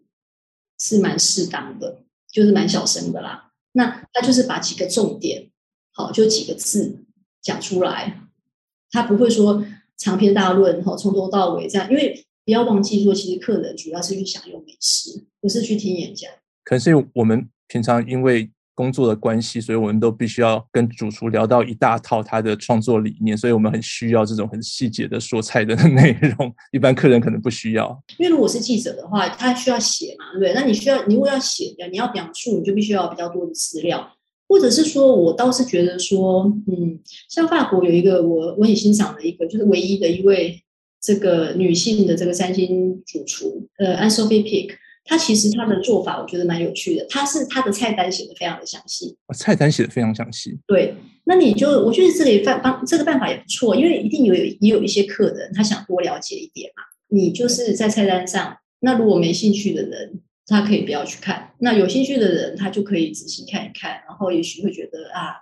[0.80, 2.01] 是蛮适当的，
[2.32, 3.51] 就是蛮小声的啦。
[3.74, 5.51] 那它就是把几个重点，
[5.91, 7.05] 好，就几个字
[7.39, 8.19] 讲出来，
[8.89, 9.63] 它不会说
[9.95, 11.88] 长篇大论，哈，从头到尾这样。
[11.91, 16.32] 因为不要忘记说，其实客人主要是去享用美食，不是去听演讲。
[16.63, 18.49] 可是我们平常因为。
[18.80, 28.01] 工作的关系，所以我们都必须要跟主厨聊到一大套他的创作理念，所以我们很需要这种很细节的说菜的内容， 一般客人可能不需要。
[28.17, 30.53] 因为如果是记者的话，他需要写嘛，对不对？
[30.53, 34.13] 那你需要，你如果要写的，你要表述，你就必须要比较多的资料，
[34.47, 36.97] 或者是说，我倒是觉得说，嗯，
[37.30, 40.63] 像法国有一个我我很欣赏的一个，就是唯一的一位
[41.01, 44.69] 这个女性的这个三星主厨，呃，An Sophie Pic。
[45.10, 50.60] 他其实他的做法我觉得蛮有趣的，他是他的菜单写的非常的详细，菜单写的非常详细。
[50.68, 50.93] 对，
[51.24, 56.84] 那你就我觉得这个办帮这个办法也不错，因为一定有也有一些客人他想多了解一点嘛。
[57.07, 65.34] 你就是在菜单上，那如果没兴趣的人，他可以不要去看；那有兴趣的人，他就可以仔细看一看，然后也许会觉得啊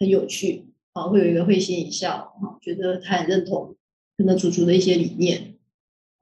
[0.00, 3.76] 很有趣，啊会有一个会心一笑，啊觉得他很认同
[4.18, 5.51] 可能主厨的一些理念。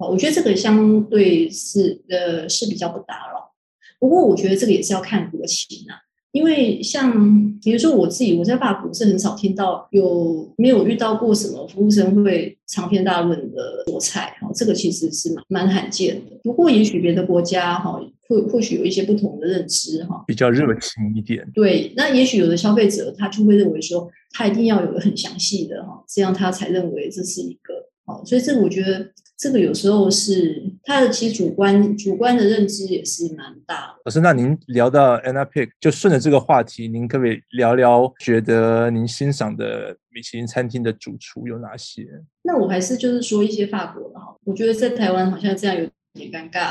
[0.08, 3.52] 我觉得这个相对是呃是比较不打扰，
[3.98, 5.98] 不过我觉得这个也是要看国情啊，
[6.32, 16.38] 因为像比如说我自己我在法国是很少听到有没有遇到过什么服务生会长篇大论的做菜哈，这个其实是蛮蛮罕见的。
[16.42, 21.46] 不过也许别的国家哈会或许有一些不同的认知哈，比较热情一点。
[21.52, 29.12] 对，那也许有的消费者他就会认为说他一定要有个很详细的哈，这样他才认为这是一个好，所以这个我觉得。
[29.42, 34.02] 这个有时候是他的其实主观主观的认知也是蛮大的。
[34.04, 42.06] 老师，那您聊到 Anna Pick，就顺着这个话题，您可不可以聊聊觉得您欣赏的米其林餐厅的主厨有哪些？
[42.42, 46.70] 那我还是就是说一些法国的哈，我觉得在台湾好像这样有点尴尬。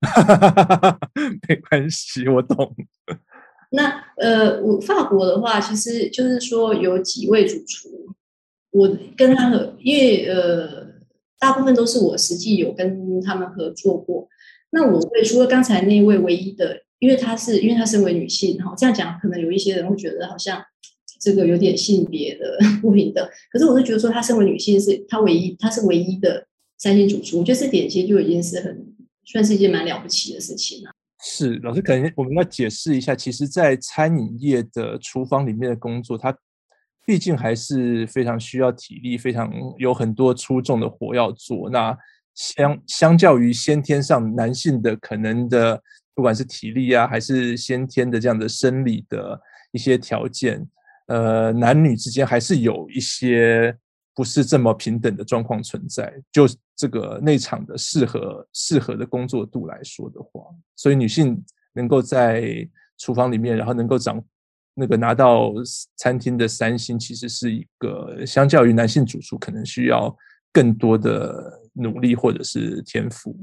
[1.46, 2.74] 没关系，我懂。
[3.72, 7.90] 那呃，我法国的话，其实就是说有几位主厨，
[8.70, 10.90] 我跟他的，因为呃。
[11.42, 14.28] 大部分都是我实际有跟他们合作过。
[14.72, 20.62] 那我会除了刚才那位唯一的，因为她是因为她身为女性哈，这样讲可能有一些人会觉得好像
[21.18, 23.26] 这个有点性别的 不平等。
[23.50, 26.46] 可是我是觉得说她身为女性是她唯一，她是唯一的
[26.76, 28.86] 三星主厨，我觉得这点其实就已经是很
[29.24, 30.90] 算是一件蛮了不起的事情了。
[31.24, 36.36] 是老师，可能我们要解释一下，其实，在餐饮业的厨房里面的工作，它。
[37.06, 41.68] 毕竟还是非常需要体力，非常有很多粗重的活要做。
[41.70, 41.96] 那
[42.34, 45.82] 相相较于先天上男性的可能的，
[46.14, 49.40] 不管是体力啊，还是先天的这样的生理的
[49.72, 50.64] 一些条件，
[51.06, 53.76] 呃，男女之间还是有一些
[54.14, 56.14] 不是这么平等的状况存在。
[56.30, 56.46] 就
[56.76, 60.42] 这个内场的适合适合的工作度来说的话，
[60.76, 61.42] 所以女性
[61.72, 64.22] 能够在厨房里面，然后能够掌。
[64.80, 65.52] 那个拿到
[65.96, 70.16] 餐厅的三星，其实是一个相较于男性主厨，可能需要
[70.50, 73.36] 更多的努力或者是天赋。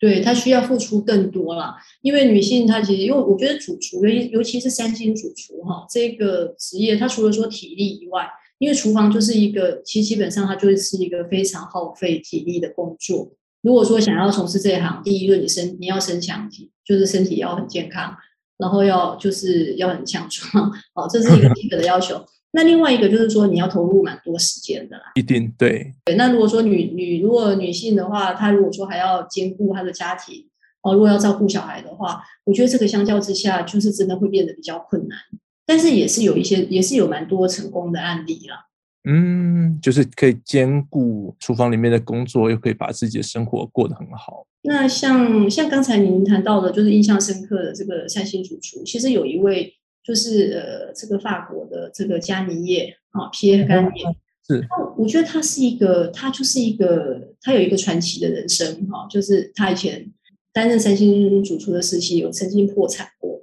[0.00, 8.28] 对，他需要付出更多啦，因为女性她其实，因为我觉得主厨，尤尤其是三星主厨哈，这个职业，他除了说体力以外，
[8.58, 13.32] 因为厨房就是一个，其实基本上它就是一个非常耗费体力的工作。
[13.62, 18.16] 如果说想要从事这一行，第一个你身你要身强体，就是身体要很健康。
[18.62, 22.24] 然后要就是要很强壮，哦，这是一个基本的要求。
[22.52, 25.04] 那另外一个就是说，你要投入蛮多时间的啦。
[25.16, 25.92] 一定对。
[26.04, 30.46] 对，那如果说女女如果女性的话，她如果说还要兼顾她的家庭，
[30.82, 35.18] 哦，如果要照顾小孩的话，我觉得这个相较之下，就是真的会变得比较困难。
[35.66, 38.66] 但是也是有一些，也是有蛮多成功的案例啦。
[39.04, 44.46] 嗯，就是可以兼顾厨房里面的工作，又可以把自己的生活过得很好。
[44.62, 49.74] 那像像刚才您谈到的，就是印象深刻的这个三星主厨，其实有一位
[50.04, 54.04] 就是呃，这个法国的这个加尼叶啊，皮耶甘涅，
[54.46, 54.64] 是。
[54.96, 60.12] 我觉得他是一个，他就是一个，他有一个传奇的人生哈，就是他以前
[60.52, 63.42] 担任三星主厨的时期，有曾经破产过。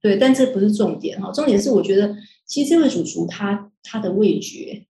[0.00, 4.86] 对，但这不是重点哈，重点是我觉得，其实这位主厨他他的味觉。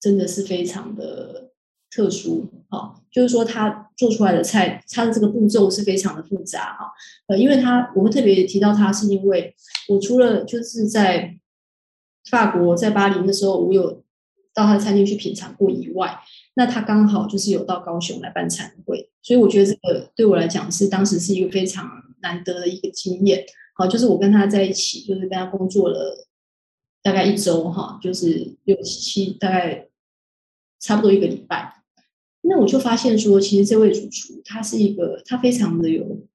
[0.00, 1.50] 真的是非常的
[1.90, 6.92] 特殊，哈，就是说他做出来的菜，他的这个步骤是非常的复杂，哈，
[7.26, 9.54] 呃，因为他我会特别提到他，是因为
[9.88, 11.36] 我除了就是在
[12.30, 14.04] 法国在巴黎的时候，我有
[14.54, 16.20] 到他的餐厅去品尝过以外，
[16.54, 21.90] 那他刚好就是有到高雄来办餐会，所以我觉得这个对我来讲是当时是一个非常
[22.20, 23.44] 难得的一个经验，
[23.74, 26.28] 好，就是我跟他在一起，就是跟他工作了
[27.02, 29.87] 大概一周，哈，就是六七大概。
[30.80, 31.82] 差不多一个礼拜，
[32.42, 36.26] 那我就发现说，其实这位主厨他是一个，他非常的有，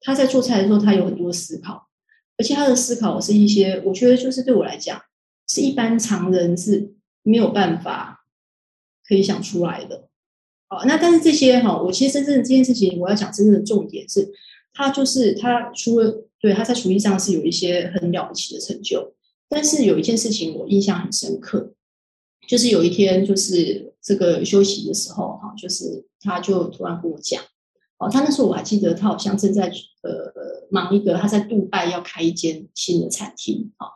[0.00, 1.88] 他在做菜的时候，他有很多思考，
[2.36, 5.00] 而且他的思考是一些，我觉得就是对我来讲，
[5.48, 8.24] 是一般常人是没有办法
[9.06, 10.08] 可以想出来的。
[10.68, 14.30] 好，那但是这些哈，我其实真正这件事情，我要讲真正的重点是，
[14.72, 19.14] 他就是他除了对，他在厨艺上是有一些很了不起的成就。
[19.48, 21.74] 但是有一件事情我印象很深刻，
[22.50, 27.40] 就是有一天就是这个休息的时候哈，就是他就突然跟我讲，
[27.96, 29.68] 哦，他那时候我还记得他好像正在
[30.02, 30.32] 呃
[30.68, 33.86] 忙一个他在杜拜要开一间新的餐厅，哈，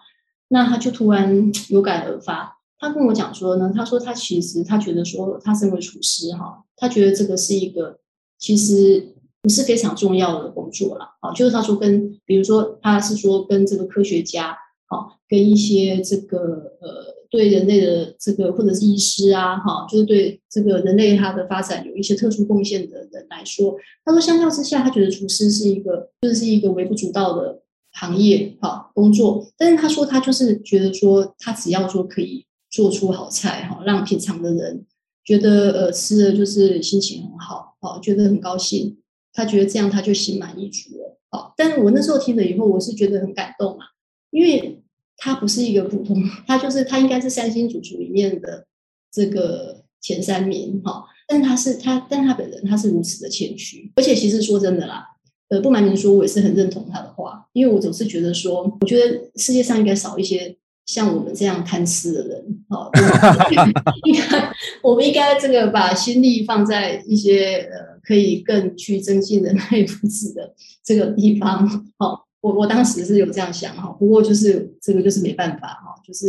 [0.47, 7.99] 那他就突然 有感而发，他跟我讲说呢，他说他其实他觉得说他身为厨师哈，他觉得这个是一个
[8.39, 14.57] 其实不是非常重要的工作了，啊，就是他说跟比如说他是说跟这个科学家。
[14.87, 16.39] 好，跟一些这个
[16.83, 23.75] 呃，对人类的这个或者是医师啊，哈，就是对这个人类他的发展有一些特殊贡献的人来说，
[24.05, 27.61] 他说相较之下，他觉得厨师是一个就是一个微不足道的
[27.91, 29.45] 行业，哈，工作。
[29.59, 34.87] 但是他说他就是觉得说，他只要说可以做出好菜，哈，让品尝的人
[35.25, 38.99] 觉得呃吃的就是心情很好，好，觉得很高兴，
[39.33, 41.19] 他觉得这样他就心满意足了。
[41.31, 43.87] 好，但是我那时候听了以后，我是觉得很感动啊。
[44.31, 44.84] 因为
[45.25, 48.67] 他不是一个普通，他就是他应该是三星主厨里面的
[49.11, 55.03] 这个前三名哈，但他是他，但他本人他是如此的谦虚，而且其实说真的啦，
[55.49, 60.55] 呃，不瞒您说，我也是很认同他的话，因为我总是觉得说，我觉得世界上应该少一些
[60.85, 62.91] 像我们这样贪吃的人，哈，
[64.05, 64.53] 应该
[64.83, 70.55] 我们应该这个把心力放在一些呃可以更去增进人类福祉的
[70.85, 71.67] 这个地方，
[71.97, 72.24] 好。
[72.45, 76.27] 我我当时是有这样想哈，不过就是这个就是没办法哈，就是。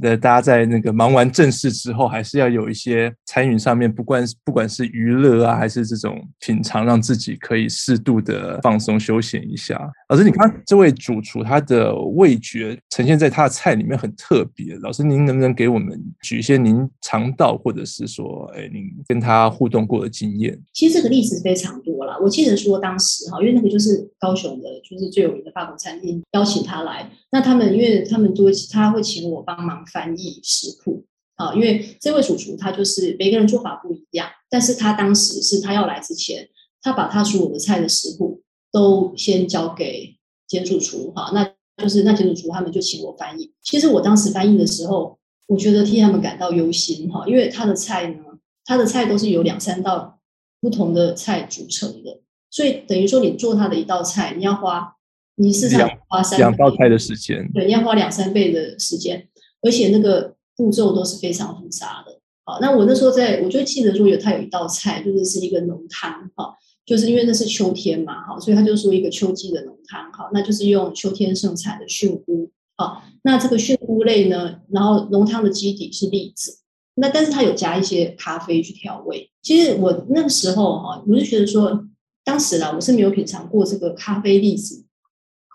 [0.00, 9.80] 对，大家在那个忙完正事之后，还是要有一些餐饮上面，不管不管是娱乐啊，还是这种品尝，让自己可以适度的放松休闲一下。
[10.10, 14.76] 老师，你看这位主厨，他的味觉呈现在他的菜里面很特别。
[14.82, 20.56] 老师，您能不能给我们举一些您尝到，或者是说，哎，您跟他互动过的经验？
[20.74, 22.18] 其实这个例子非常多啦。
[22.22, 36.46] 我记得说当时哈，因为那个就是高雄的，就是最有名的法国餐厅邀请他来，那他们因为他们都他会请我帮忙翻译食谱啊，因为这位主厨他就是每个人做法不一样，但是他当时是他要来之前，
[36.82, 40.14] 他把他所有的菜的食谱都先交给
[40.46, 41.42] 简主厨哈，那
[41.82, 43.50] 就是那简主厨他们就请我翻译。
[43.62, 48.18] 其实我当时翻译的时候，我觉得替他们感到忧心哈，因为他的菜呢，
[48.66, 50.20] 他的菜都是由两三道
[50.60, 54.95] 不同的菜组成的，所以等于说你做他的一道菜，你要花。
[55.36, 59.28] 你是要花三两道菜的时间，对，你要花两三倍的时间，
[59.60, 62.20] 而且那个步骤都是非常复杂的。
[62.44, 66.54] 好，那我那时候在，我就记得说有他有一道菜，就是是一个浓汤，哈，
[66.86, 76.60] 就是因为那是秋天嘛，哈，所以他就说一个秋季的浓汤，哈，那就是用秋天盛产的菌菇，好，那这个菌菇类呢，然后浓汤的基底是栗子，
[76.94, 79.30] 那但是它有加一些咖啡去调味。
[79.42, 81.84] 其实我那个时候哈，我就觉得说，
[82.24, 84.85] 当时啦，我是没有品尝过这个咖啡栗子。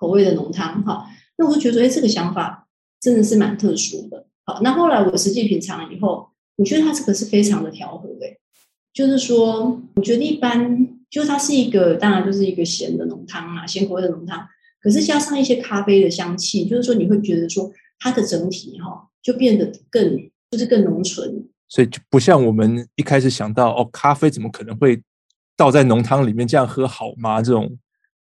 [0.01, 2.67] 口味的浓汤，哈，那我就觉得，哎，这个想法
[2.99, 4.25] 真的是蛮特殊的。
[4.43, 8.39] 好，那后来我实际品尝了以后，我觉得它这个是非常的调和，诶，
[8.91, 14.43] 就是说，我觉得一般，就它是一个，当然就是一个咸的浓汤啊，咸口味的浓汤，
[14.81, 20.17] 可是加上一些咖啡的香气，就是说你会觉得说它的整体哈，就变得更，
[20.49, 21.47] 就是更浓醇。
[21.69, 24.99] 所以就不像我们一开始想到，哦，咖啡怎么可能会
[25.55, 27.39] 倒在浓汤里面这样喝好吗？
[27.43, 27.77] 这种。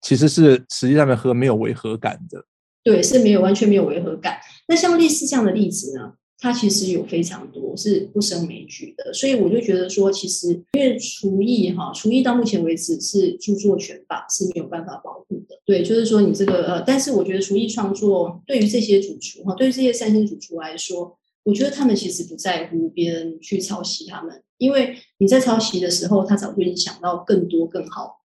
[0.01, 2.45] 其实是实际上面喝没有违和感的，
[2.85, 4.39] 对，是没有完全没有违和感。
[4.69, 9.13] 那像类似这样的例子呢，它其实有非常多是不胜枚举的。
[9.13, 15.61] 所以我就觉得说，其实因为厨艺哈，厨艺到目前为止是著作权法是没有办法保护的。
[15.67, 28.18] 对，就是说你这个呃，但是我觉得厨艺创作对于这些主厨哈，对于这些三星主厨来说，我觉得他们其实不在乎别人去抄袭他们，因为你在抄袭的时候，他早就已经想到更多更好。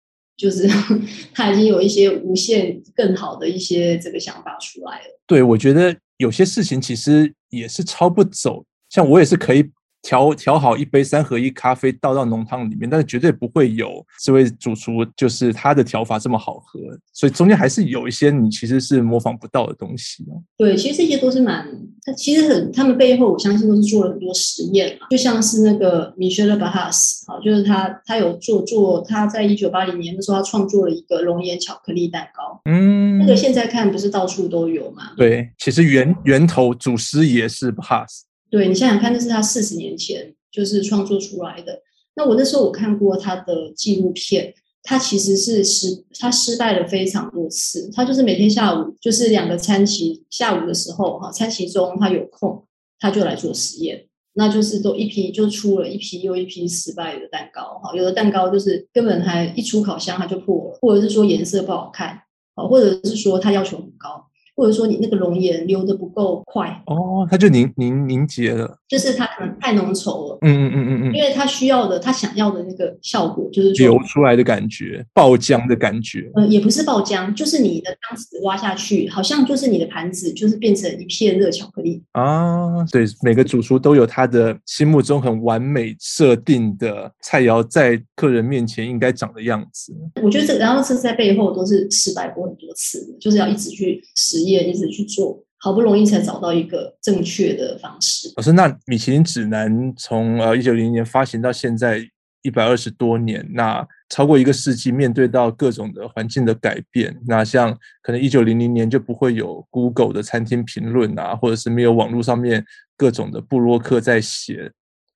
[0.41, 0.67] 就是
[1.35, 5.19] 他已经有一些无限更好的一些这个想法出来了。
[5.27, 9.69] 对，我觉得有些事情其实也是抄不走，像我也是可以。
[10.01, 16.79] 调调好一杯三合一咖啡倒到浓汤里面，但是绝对不会有这位主厨就是他的调法这么好喝，
[17.13, 20.25] 所以中间还是有一些你其实是模仿不到的东西。
[20.57, 21.67] 对，其实这些都是蛮，
[22.03, 35.13] 他其实很，他们背后我相信都是做了很多实验嘛，就像是那个米歇尔巴哈斯，好，就是他他有做做，他在一九八零年的时候，他创作了一个熔岩巧克力蛋糕，嗯，那个现在看不是到处都有嘛？
[35.15, 38.25] 对，其实源源头祖师爷是巴哈斯。
[38.51, 41.81] 对，你想想看，那是他四十年前就是创作出来的。
[42.15, 47.89] 那我那时候我看过他的纪录片，他其实是失他失败了非常多次。
[47.93, 52.65] 他就是每天下午就是两个餐期，下午的时候哈，餐期中他有空，
[52.99, 54.05] 他就来做实验。
[54.33, 62.21] 那就是都一批就出了一批又一批失败的蛋糕哈，有的蛋糕就是根本还一出烤箱它就破了，或者是说颜色不好看，
[62.55, 64.25] 啊，或者是说它要求很高。
[64.61, 82.85] 或者说你那个熔岩流的不够快哦，它就凝凝凝结了，就是它可能太浓稠了，嗯嗯嗯嗯嗯，因为它需要的，它想要的那个效果就是流出来的感觉，爆浆的感觉，嗯，也不是爆浆，就是你的汤匙挖下去，好像就是你的盘子就是变成一片热巧克力啊。
[82.91, 89.91] 对，每个主厨都有他的心目中很完美设定的菜肴，在客人面前应该长的样子。
[90.21, 94.50] 我觉得这个，然后是在背后都是失败过很多次，就是要一直去实验。
[94.51, 98.31] 也一直去做，好不容易才找到一个正确的方式。
[98.35, 102.01] 老师，那米其林指南从呃一九零零年发行到现在
[102.41, 112.65] 一百二十多年，那超过一个世纪，面对到各种的环境的改变，那像可能一九零零年就不会有 Google 的餐厅评论啊，或者是没有网络上面
[112.97, 114.71] 各种的布洛克在写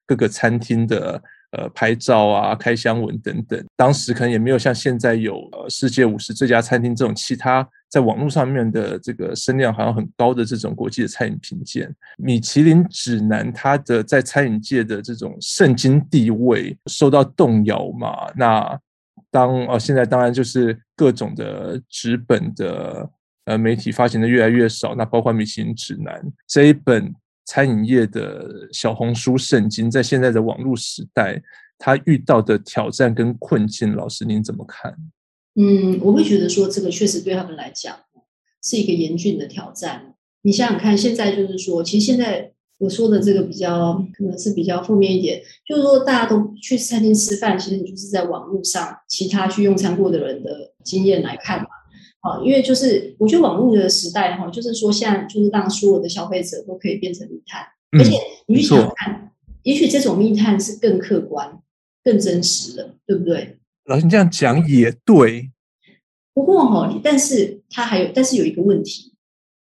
[0.06, 1.22] 各个餐厅的。
[1.58, 11.90] 呃，拍照啊，开箱文等等，当时可能也没有像现在有呃世界五十最佳餐厅这种其他在网络上面的这个声量好像很高的这种国际的餐饮评鉴。
[12.18, 18.30] 米其林指南它的在餐饮界的这种圣经地位受到动摇嘛？
[18.36, 18.78] 那
[19.32, 23.10] 当呃现在当然就是各种的纸本的
[23.46, 27.14] 呃媒体发行的越来越少，那包括米其林指南这一本。
[27.46, 31.42] 餐饮业的小红书圣经，在现在的网络时代，
[31.78, 34.96] 他遇到的挑战跟困境，老师您怎么看？
[35.56, 37.96] 嗯，我会觉得说，这个确实对他们来讲
[38.64, 40.16] 是一个严峻的挑战。
[40.42, 51.68] 你想想看，现在就是说，其实现在我说的这个比较可能是比较负面一点，就是说大家都去餐厅吃饭，其实你就是在网络上其他去用餐过的人的经验来看嘛。
[52.26, 58.18] 啊，因为就是我觉得网络的时代哈，就是说现在就是让所有的消费者都可以变成密探，而且
[58.48, 61.62] 你去想想看，也许这种密探是更客观、
[62.04, 63.60] 更真实的，对不对？
[63.86, 65.52] 老师你这样讲也对，
[66.34, 69.14] 不过哈，但是它还有，但是有一个问题，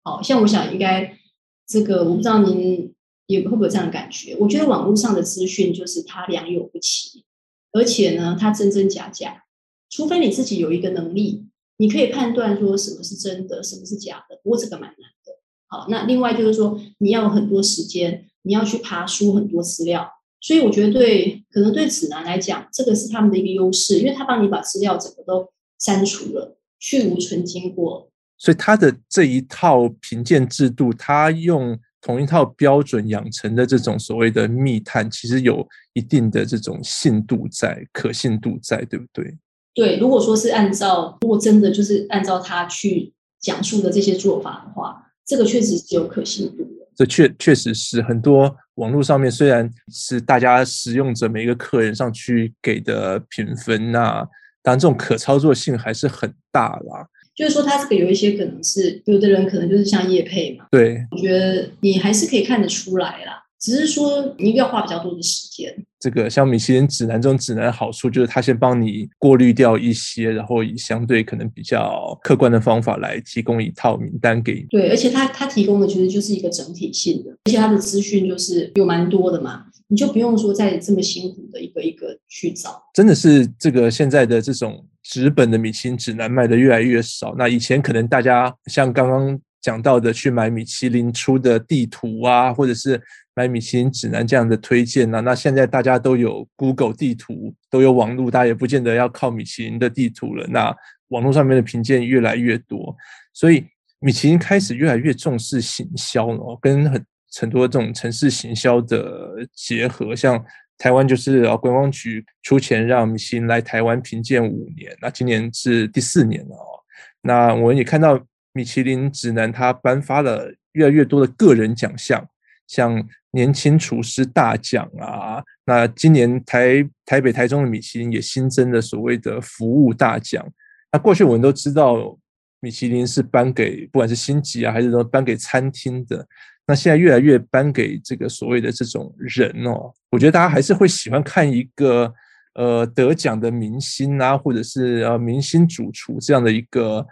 [0.03, 1.18] 好像我想应该
[1.66, 2.93] 这个我不知道您
[3.28, 4.36] 也会不会有这样的感觉？
[4.38, 7.24] 我觉得网络上的资讯就是它良莠不齐，
[7.72, 9.45] 而且呢，它真真假假，
[9.89, 11.45] 除非你自己有一个能力。
[11.80, 15.34] 你可以判断说什么是真的，什么是假的，不过这个蛮难的。
[15.65, 20.11] 好，那另外就是说，你要有很多时间，你要去爬梳很多资料，
[20.41, 25.49] 所以我觉得对，可能对指南来讲，这个是他们的一个优势，因为他帮你把资料整个都
[25.80, 28.11] 删除了，去无存菁过。
[28.38, 39.38] 所以他的这一套评鉴制度，他用同一套标准养成的这种所谓的密探，其实有一定的这种信度在，可信度在，对不对？
[39.80, 46.86] 对，如果说是按照，如果真的就是按照他去讲述的这些做法的话，这个确实是有可信度的。
[46.97, 54.27] 这确确实是很多网络上面，虽然是大家使用者每一个客人上去给的评分啊，
[54.61, 57.07] 当然这种可操作性还是很大啦。
[57.34, 60.65] 就是说，它这个有一些可能是有的人可能就是像叶配嘛。
[60.69, 63.41] 对，我觉得你还是可以看得出来啦。
[63.60, 65.76] 只是说，你一定要花比较多的时间。
[65.99, 74.66] 这个像米其林指南这种指南的好处，就是它先帮你过滤掉一些，然后以相对可能比较客观的方法来提供一套名单给你。
[74.70, 82.82] 对，而且它它提供的其实就是一个整体性的，而且它的资讯就是有蛮多的嘛，你就不用说再这么辛苦的一个一个去找。
[82.93, 87.36] 真的是这个现在的这种纸本的米其林指南卖的越来越少。
[87.38, 93.01] 那以前可能大家像刚刚讲到的，去买米其林出的地图啊，或者是。
[93.36, 95.21] 买米其林指南这样的推荐呢、啊？
[95.21, 100.45] 那现在大家都有 Google 地图，都有网络，大家也不见得要靠米其林的地图了。
[100.47, 100.75] 那
[101.07, 102.93] 网络上面的评鉴越来越多，
[103.32, 103.65] 所以
[103.99, 107.05] 米其林开始越来越重视行销了，跟很
[107.39, 110.13] 很多这种城市行销的结合。
[110.13, 110.43] 像
[110.77, 116.84] 台湾就是啊，观光局出钱让米其林来台湾评鉴五年，那今年是第四年了哦。
[117.21, 118.19] 那我们也看到
[118.51, 122.27] 米其林指南它颁发了越来越多的个人奖项，
[122.67, 123.07] 像。
[123.32, 130.43] 年轻厨师大奖啊，那今年台台北、台中的米其林也新增了所谓的服务大奖。
[130.91, 132.17] 那过去我们都知道，
[132.59, 136.25] 米其林是颁给不管是星级啊，还是说颁给餐厅的。
[136.65, 142.11] 那现在越来越颁给这个所谓的这种人哦，我觉得大家还是会喜欢看一个
[142.55, 147.05] 呃得奖的明星啊，或者是呃明星主厨这样的一个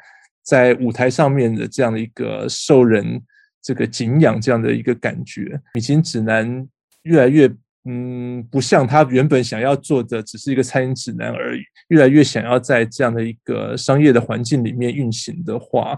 [0.43, 3.22] 在舞台上面的这样的一个受人。
[3.68, 6.65] 这个敬仰这样的一个感觉，米其指南
[7.03, 7.51] 越来越
[7.84, 11.59] 嗯，不像他原本想要做的，只是一个餐饮指南而已。
[11.89, 15.97] 越来越想要在这样的一个商业的环境里面运行的话，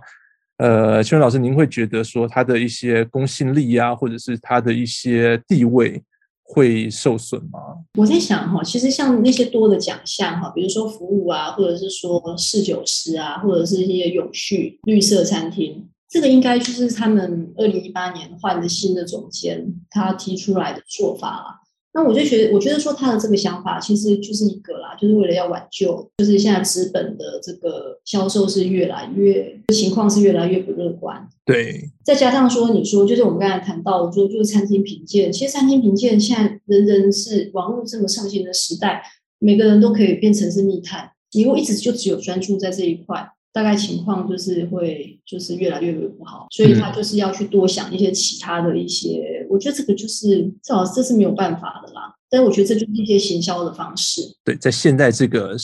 [0.58, 6.02] 呃，秋元老师，您会觉得说他的一些公信力啊，或者是他的一些地位，
[6.42, 7.60] 会受损吗？
[8.00, 21.60] 我在想哈，其实像那些多的奖项哈，比如说服务啊，或者是说侍酒师啊，或者是一些永续绿色餐厅，这个应该就是他们二零一八年换的新的总监他提出来的做法啦。
[21.92, 31.28] 那我就觉得，我觉得说他的这个想法其实就是一个啦，就是为了要挽救，就是现在资本的这个销售是越来越情况是越来越不乐观。
[31.46, 39.04] 对，再加上说你说，就是我们刚才谈到说，就是餐厅评鉴，其实餐厅评鉴现在人人是网络这么盛行的时代，
[39.40, 43.28] 每个人都可以变成是密探，你如果一直就只有专注在这一块。
[43.52, 52.14] 大概情况就是会就是越来越越不好，所以他就是要去多想一些其他的一些，嗯、我觉得这个就是至少这是没有办法的啦。
[52.30, 54.22] 但是我觉得这就是一些行销的方式。
[54.44, 55.58] 对，在现在这个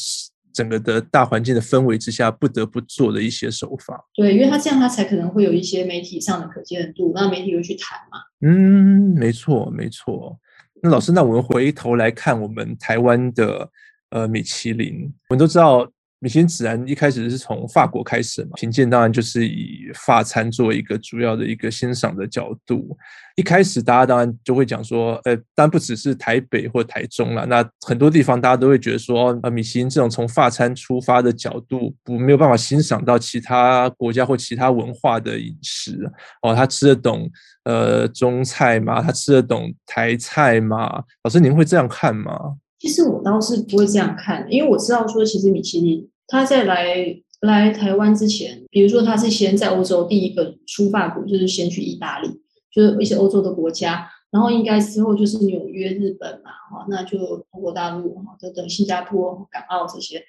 [0.51, 4.03] 整个的大环境的氛围之下，不得不做的一些手法。
[4.15, 8.17] 对，因为他这样，他才可能会有一些媒体上的可见度，那媒体会去谈嘛。
[8.41, 10.35] 嗯，没错，没错。
[10.81, 13.69] 那老师，那我们回头来看我们台湾的
[14.09, 15.87] 呃米其林，我们都知道。
[16.19, 22.97] 米其林指南一开始是从法国开始嘛，品鉴当然就是以法餐作为一个主要的一个欣赏的角度。
[23.35, 36.09] 一开始大家当然就会讲说，呃，当然不只是台北或台中啦，那很多地方大家都会觉得说，呃，米其林这种从法餐出发的角度，不没有办法欣赏到其他国家或其他文化的饮食
[36.41, 37.29] 哦，他吃得懂
[37.65, 39.01] 呃中菜吗？
[39.01, 41.03] 他吃得懂台菜吗？
[41.23, 42.55] 老师您会这样看吗？
[42.79, 52.27] 其实我倒是不会这样看，因为我知道说，其实米其林他在来来台湾之前，比如说他是先在欧洲第一个出发国，就是先去意大利，
[52.71, 60.23] 就是一些欧洲的国家，然后应该之后就是纽约、日本嘛，哈，那就中国大陆哈等等，新加坡、港澳这些，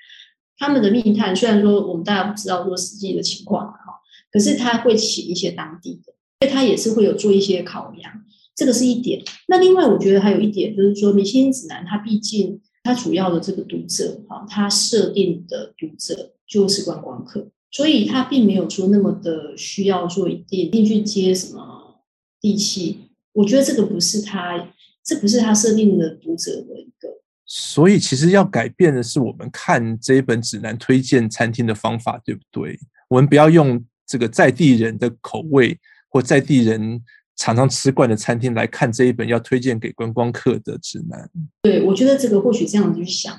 [0.56, 8.12] 他们的密探虽然说我们大家不知道说实际的情况哈，可是他会请一些当地的，所以他也是会有做一些考量。
[8.56, 9.22] 这个是一点。
[9.48, 22.00] 那另外，我觉得还有一点，就是说，明星指南它毕竟它主要的这个读者哈，它设定的读者就是观光客，所以它并没有说那么的需要做一定一定去接什么
[22.40, 23.10] 地气。
[23.34, 24.72] 我觉得这个不是它，
[25.04, 27.10] 这不是它设定的读者的一个。
[27.44, 32.78] 所以，其实要改变的是我们看这一本指南推荐餐厅的方法，对不对？
[33.10, 35.78] 我们不要用这个在地人的口味
[36.08, 37.02] 或在地人。
[37.36, 41.30] 常常吃惯的餐厅来看这一本要推荐给观光客的指南，
[41.62, 43.36] 对，我觉得这个或许这样子去想，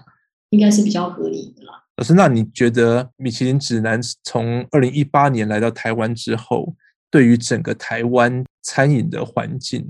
[0.52, 1.74] 应该是比较合理的啦。
[1.98, 6.76] 老师，那你觉得米其林指南从二零一八年来到台湾之后，
[7.10, 9.84] 对于整个台湾餐饮的环境，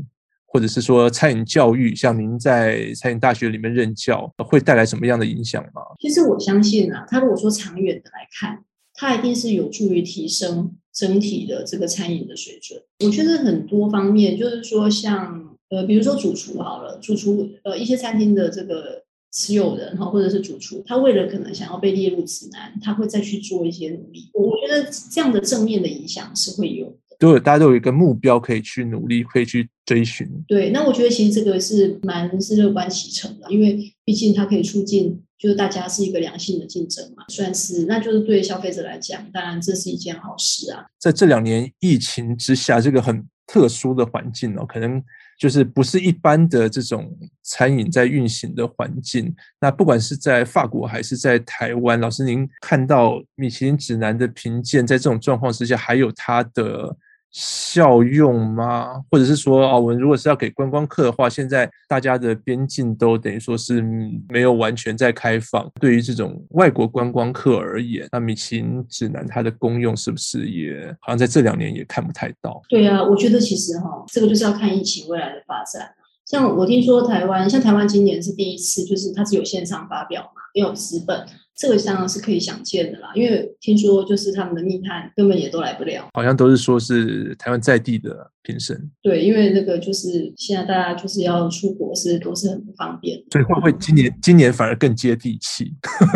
[0.46, 5.82] 或者是说餐饮教育，像您在餐饮大学里面任教，会带来什么样的影响吗？
[6.00, 12.82] 其实我相信啊，他如果说长远的来看，它一定是有助于提升整体的这个餐饮的水准。
[13.06, 24.30] 我觉得很多方面，就是说像呃，比如说主厨好了，主厨呃，一些餐厅的这个持有人哈，或者是主厨，他为了可能想要被列入指南，他会再去做一些努力。
[24.34, 26.98] 我觉得这样的正面的影响是会有。
[27.20, 30.28] 对，大家都有一个目标可以去努力，可以去追寻。
[30.48, 40.86] 对，那我觉得其实这个是蛮是乐观其成的，因为毕竟它可以促进，就是大家是一个良性的竞争嘛，算是，那就是对消费者来讲，当然这是一件好事啊。
[41.00, 45.02] 在这两年疫情之下，这个很特殊的环境哦，可能
[45.40, 49.36] 就是不是一般的这种餐饮在运行的环境。
[49.62, 56.98] 那不管是在法国还是在台湾，老师您看到米其林指南的评鉴，在这种状况之下，还有它的。
[57.32, 59.02] 效用吗？
[59.12, 63.82] 或者是说，哦，我们如果是要给观光客的话，现在大家的边境都等于说是
[64.30, 65.70] 没有完全在开放。
[65.80, 72.62] 对于这种外国观光客而言，那米其林指南它的功用是不是也好像在这两年也看不太到？
[72.70, 75.92] 对啊，我觉得其实哈，这个就是要看疫情未来的发展。
[76.26, 81.26] 像我听说台湾，像台湾今年是第一次，就是它只有线上发表嘛，没有纸本。
[81.58, 88.80] 这个当然是可以想见的啦，因为听说就是他们的密探根本也都来不了，好像都是说是台湾在地的评审。
[89.02, 95.74] 对，因为那个就是现在大家就是要出国是都是很不方便，所以会不会今年今年反而更接地气？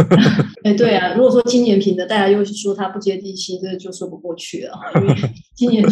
[0.63, 5.15] 哎，对啊，如果说今年评的大家又是说他不接地气，这就说不过去了哈，因为
[5.57, 5.83] 今年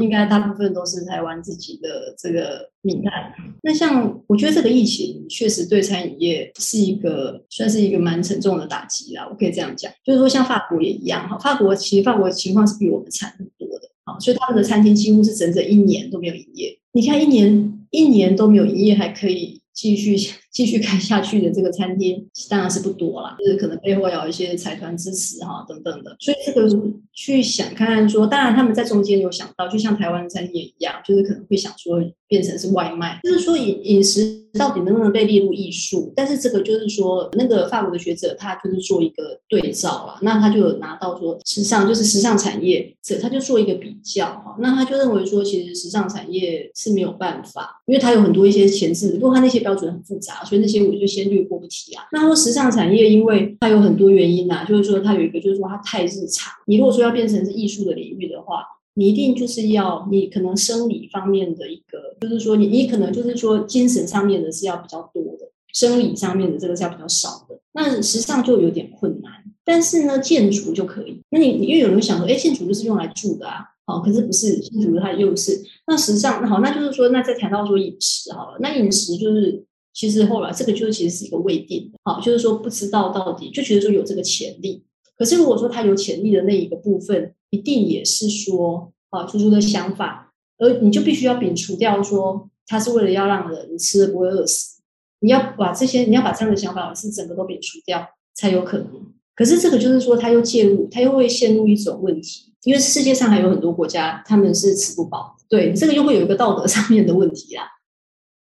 [0.00, 3.32] 应该大部分都是台湾自己的这个密探。
[3.62, 8.63] 那像我觉得这个疫情确实对餐饮业是一个算是一个蛮沉重的。
[8.66, 16.78] 打击啦，我可以这样讲，就是说像法国也一样哈，法国其实法国的情况是比我们惨很多的啊，所以他们的餐厅几乎是整整一年都没有营业。
[16.92, 20.16] 你看一年一年都没有营业，还可以继续
[20.54, 26.68] 继续开下去的这个餐厅当然是不多啦，就是可能背后要有一些财团支持哈等等的，所以这个
[27.12, 32.00] 去想看看说，当然他们在中间有想到，就像台湾的餐厅也一样，就是可能会想说
[32.34, 36.12] 变成是外卖，就是说饮饮食到底能不能被列入艺术？
[36.16, 50.44] 但是这个就是说那个法国的学者他就是做一个对照啦，那他就有拿到说时尚就是时尚产业，这他就做一个比较哈，那他就认为说其实时尚产业是没有办法，因为他有很多一些前置，不过他那些标准很复杂。
[50.44, 52.04] 所以那些我就先略过不提啊。
[52.10, 56.52] 那说时尚产业，因为它有很多原因呐、啊，就是说它有一个，就是说它太日常。
[56.66, 58.62] 你如果说要变成是艺术的领域的话，
[58.94, 67.58] 你一定就是要你可能生理方面的一个，就是说你你可能就是说精神上面的是要比较多的，生理上面的这个是要比较少的。
[67.72, 69.32] 那时尚就有点困难，
[69.64, 71.20] 但是呢，建筑就可以。
[71.30, 79.64] 那你你又有人想说，哎，建筑就是用来住的啊，好，可是不是建筑它又是那时尚，那好，那就是说，那再谈到说饮食好了，那饮食就是。
[79.96, 84.82] 其实后来这个就是其实是一个未定的，好，就是说不知道到底就觉得说有这个潜力，
[85.16, 94.82] 可是如果说他有潜力的那一个部分，一定也是说啊，猪猪的想法，而你就必须要摒除掉说他是为了要让人吃了不会饿死，
[95.20, 98.88] 你要把这些你要把这样的想法是整个都摒除掉才有可能。
[99.36, 107.62] 可是这个就是说他又介入，他又会陷入一种问题，因为世界上还有很多国家他们是吃不饱，对，这个又会有一个道德 上面的问题啦。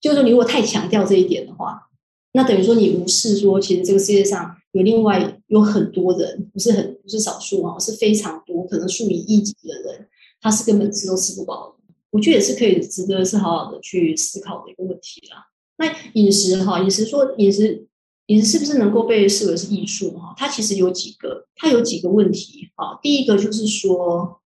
[0.00, 1.88] 就是说，你如果太强调这一点的话，
[2.32, 10.08] 那等于说你无视说，其实这个世界上有另外有很多人，不是很不是少数啊，是非常多，可能数以亿计的人，
[10.40, 11.94] 他是根本吃都吃不饱的。
[12.10, 15.46] 我觉得也是可以值得是好好的去思考的一个问题啦。
[15.78, 17.86] 那饮食哈，饮食说饮食
[18.26, 20.34] 饮食是不是能够被视为是艺术哈？
[20.36, 22.98] 它其实有几个，它有几个问题哈。
[23.02, 24.40] 第一个就是说，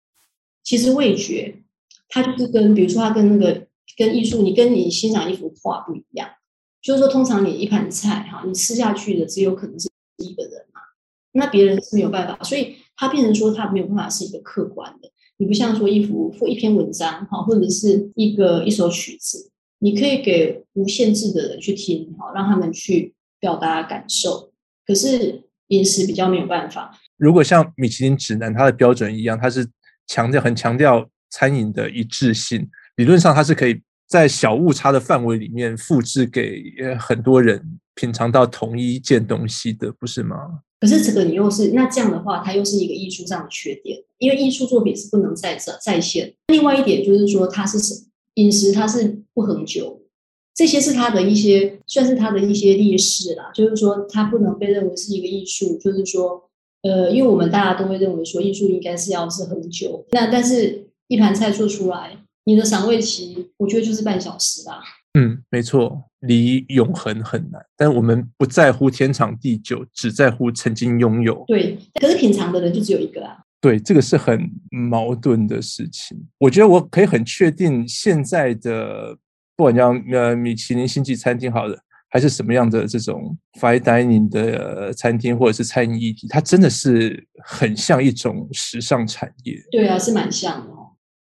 [0.63, 1.63] 其实味觉
[2.09, 3.67] 它就是跟比如说它跟那个。
[3.95, 6.27] 跟艺术，你跟你欣赏一幅画不一样，
[6.81, 9.87] 就是说，通常你一盘菜哈，你吃下去的只有可能是
[10.17, 10.81] 一个人嘛，
[11.31, 15.09] 那别人是没有办法，所以他变成说他没有办法是一个客观的。
[15.37, 24.53] 你不像说一幅或一篇文章哈，或者是一个一首曲子，你可以给无限制的人去听哈，让他们去表达感受。
[24.85, 26.97] 可是饮食比较没有办法。
[27.17, 29.67] 如果像米其林指南它的标准一样，它是
[30.07, 32.69] 强调很强调餐饮的一致性。
[32.97, 36.61] 理论上，它是可以在小误差的范围里面复制给
[36.99, 40.61] 很多人品尝到同一件东西的，不是吗？
[40.79, 46.33] 可是这个你又是那这样的话，它又是一个艺术上的缺点，因为艺术作品是不能再再再现。
[46.47, 50.01] 另外一点就是说，它是什饮食，它是不恒久，
[50.53, 53.51] 这些是它的一些算是它的一些劣势啦。
[53.53, 55.77] 就是说，它不能被认为是一个艺术。
[55.77, 56.49] 就是说，
[56.81, 60.05] 呃，因为我们大家都会认为说，艺术应该是要是很久。
[60.11, 62.17] 那但是一盘菜做出来。
[62.45, 64.81] 你的赏味期，我觉得就是半小时吧。
[65.15, 67.63] 嗯，没错，离永恒很难。
[67.77, 71.43] 但我们不在乎天长地久，只在乎曾经拥有。
[71.47, 73.37] 对，可是品尝的人就只有一个啊。
[73.61, 76.17] 对，这个是很矛盾的事情。
[76.39, 79.15] 我觉得我可以很确定，现在的
[79.55, 81.77] 不管叫呃米其林星级餐厅好了，
[82.09, 89.57] 还是什么样的这种 fine dining 的餐厅或者是餐饮议题，它真的是很像一种时尚产业。
[89.71, 90.73] 对啊，是蛮像的。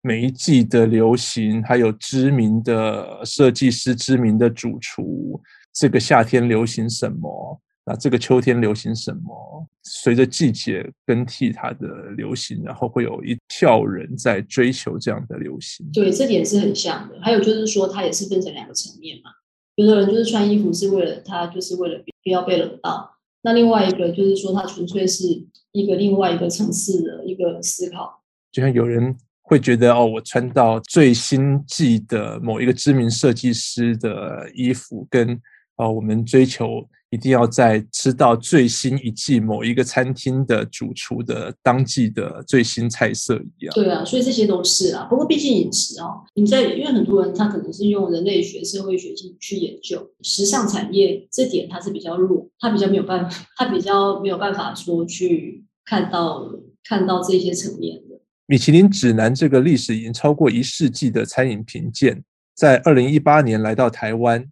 [0.08, 5.38] 每一季的流行，还有知名的设计师、知名的主厨，
[5.74, 7.60] 这个夏天流行什么？
[7.86, 9.68] 那这个秋天流行什么？
[9.84, 15.86] 随着季节更替，它的流行，然后会有一票人在追求这样的流行。
[15.92, 17.20] 对，这点是很像的。
[17.22, 19.32] 还有就是说，它也是分成两个层面嘛。
[19.76, 25.26] 有的人就是穿衣服是为了他，就是为了不要被冷到；那另外一个就是说，他纯粹是
[25.74, 28.24] 一个另外一个层次的一个思考。
[28.54, 29.18] 就像有人。
[29.50, 35.40] 会觉得哦，我穿到最新季的某一个知名设计师的衣服，跟
[35.78, 43.74] 哦，我们追求一定要在吃到最新一季某一个餐厅的主厨的当季的最新菜色一样。
[43.74, 45.06] 对啊，所以这些都是啊。
[45.10, 56.44] 不过毕竟饮食哦，你在因为很多人他可能是用人类学、社会学去去研究时尚产业这点，它是比较弱，它比较没有办法，它比较没有办法说去看到
[56.84, 58.02] 看到这些层面。
[58.50, 62.24] 米其林指南这个历史已经超过一世纪的餐饮评鉴，
[62.56, 64.46] 在二零一八年来到台湾。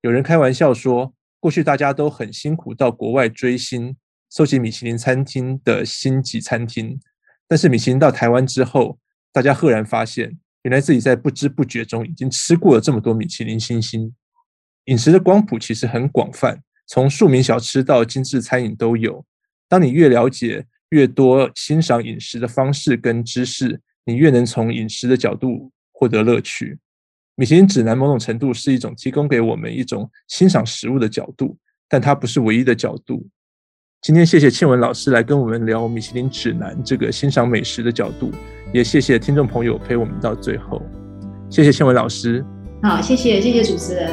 [0.00, 3.94] 有人开玩笑说，过去大家都很辛苦到国外追星，
[4.28, 6.98] 搜集米其林餐厅的星级餐厅。
[7.46, 8.98] 但是米其林到台湾之后，
[9.32, 14.12] 大家赫然发现，原来自己在不知不觉中已经吃过了这么多米其林星星。
[14.86, 19.24] 饮食的光谱其实很广泛，从庶民小吃到精致餐饮都有。
[19.68, 26.78] 当你越了解，越多欣赏饮食的方式跟知识，你越能从饮食的角度获得乐趣。
[27.34, 31.56] 米其林指南某种程度是一种提供给我们一种欣赏食物的角度，
[31.88, 33.26] 但它不是唯一的角度。
[34.02, 38.30] 今天谢谢倩文老师来跟我们聊米其林指南这个欣赏美食的角度，
[38.72, 40.80] 也谢谢听众朋友陪我们到最后。
[41.50, 42.44] 谢谢倩文老师。
[42.82, 44.10] 好，谢谢谢谢主持人。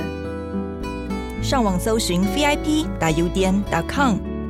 [1.41, 2.73] 上网搜寻 vip.udn.com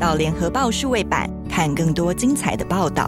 [0.03, 3.07] 到联合报数位版看更多精彩的报道。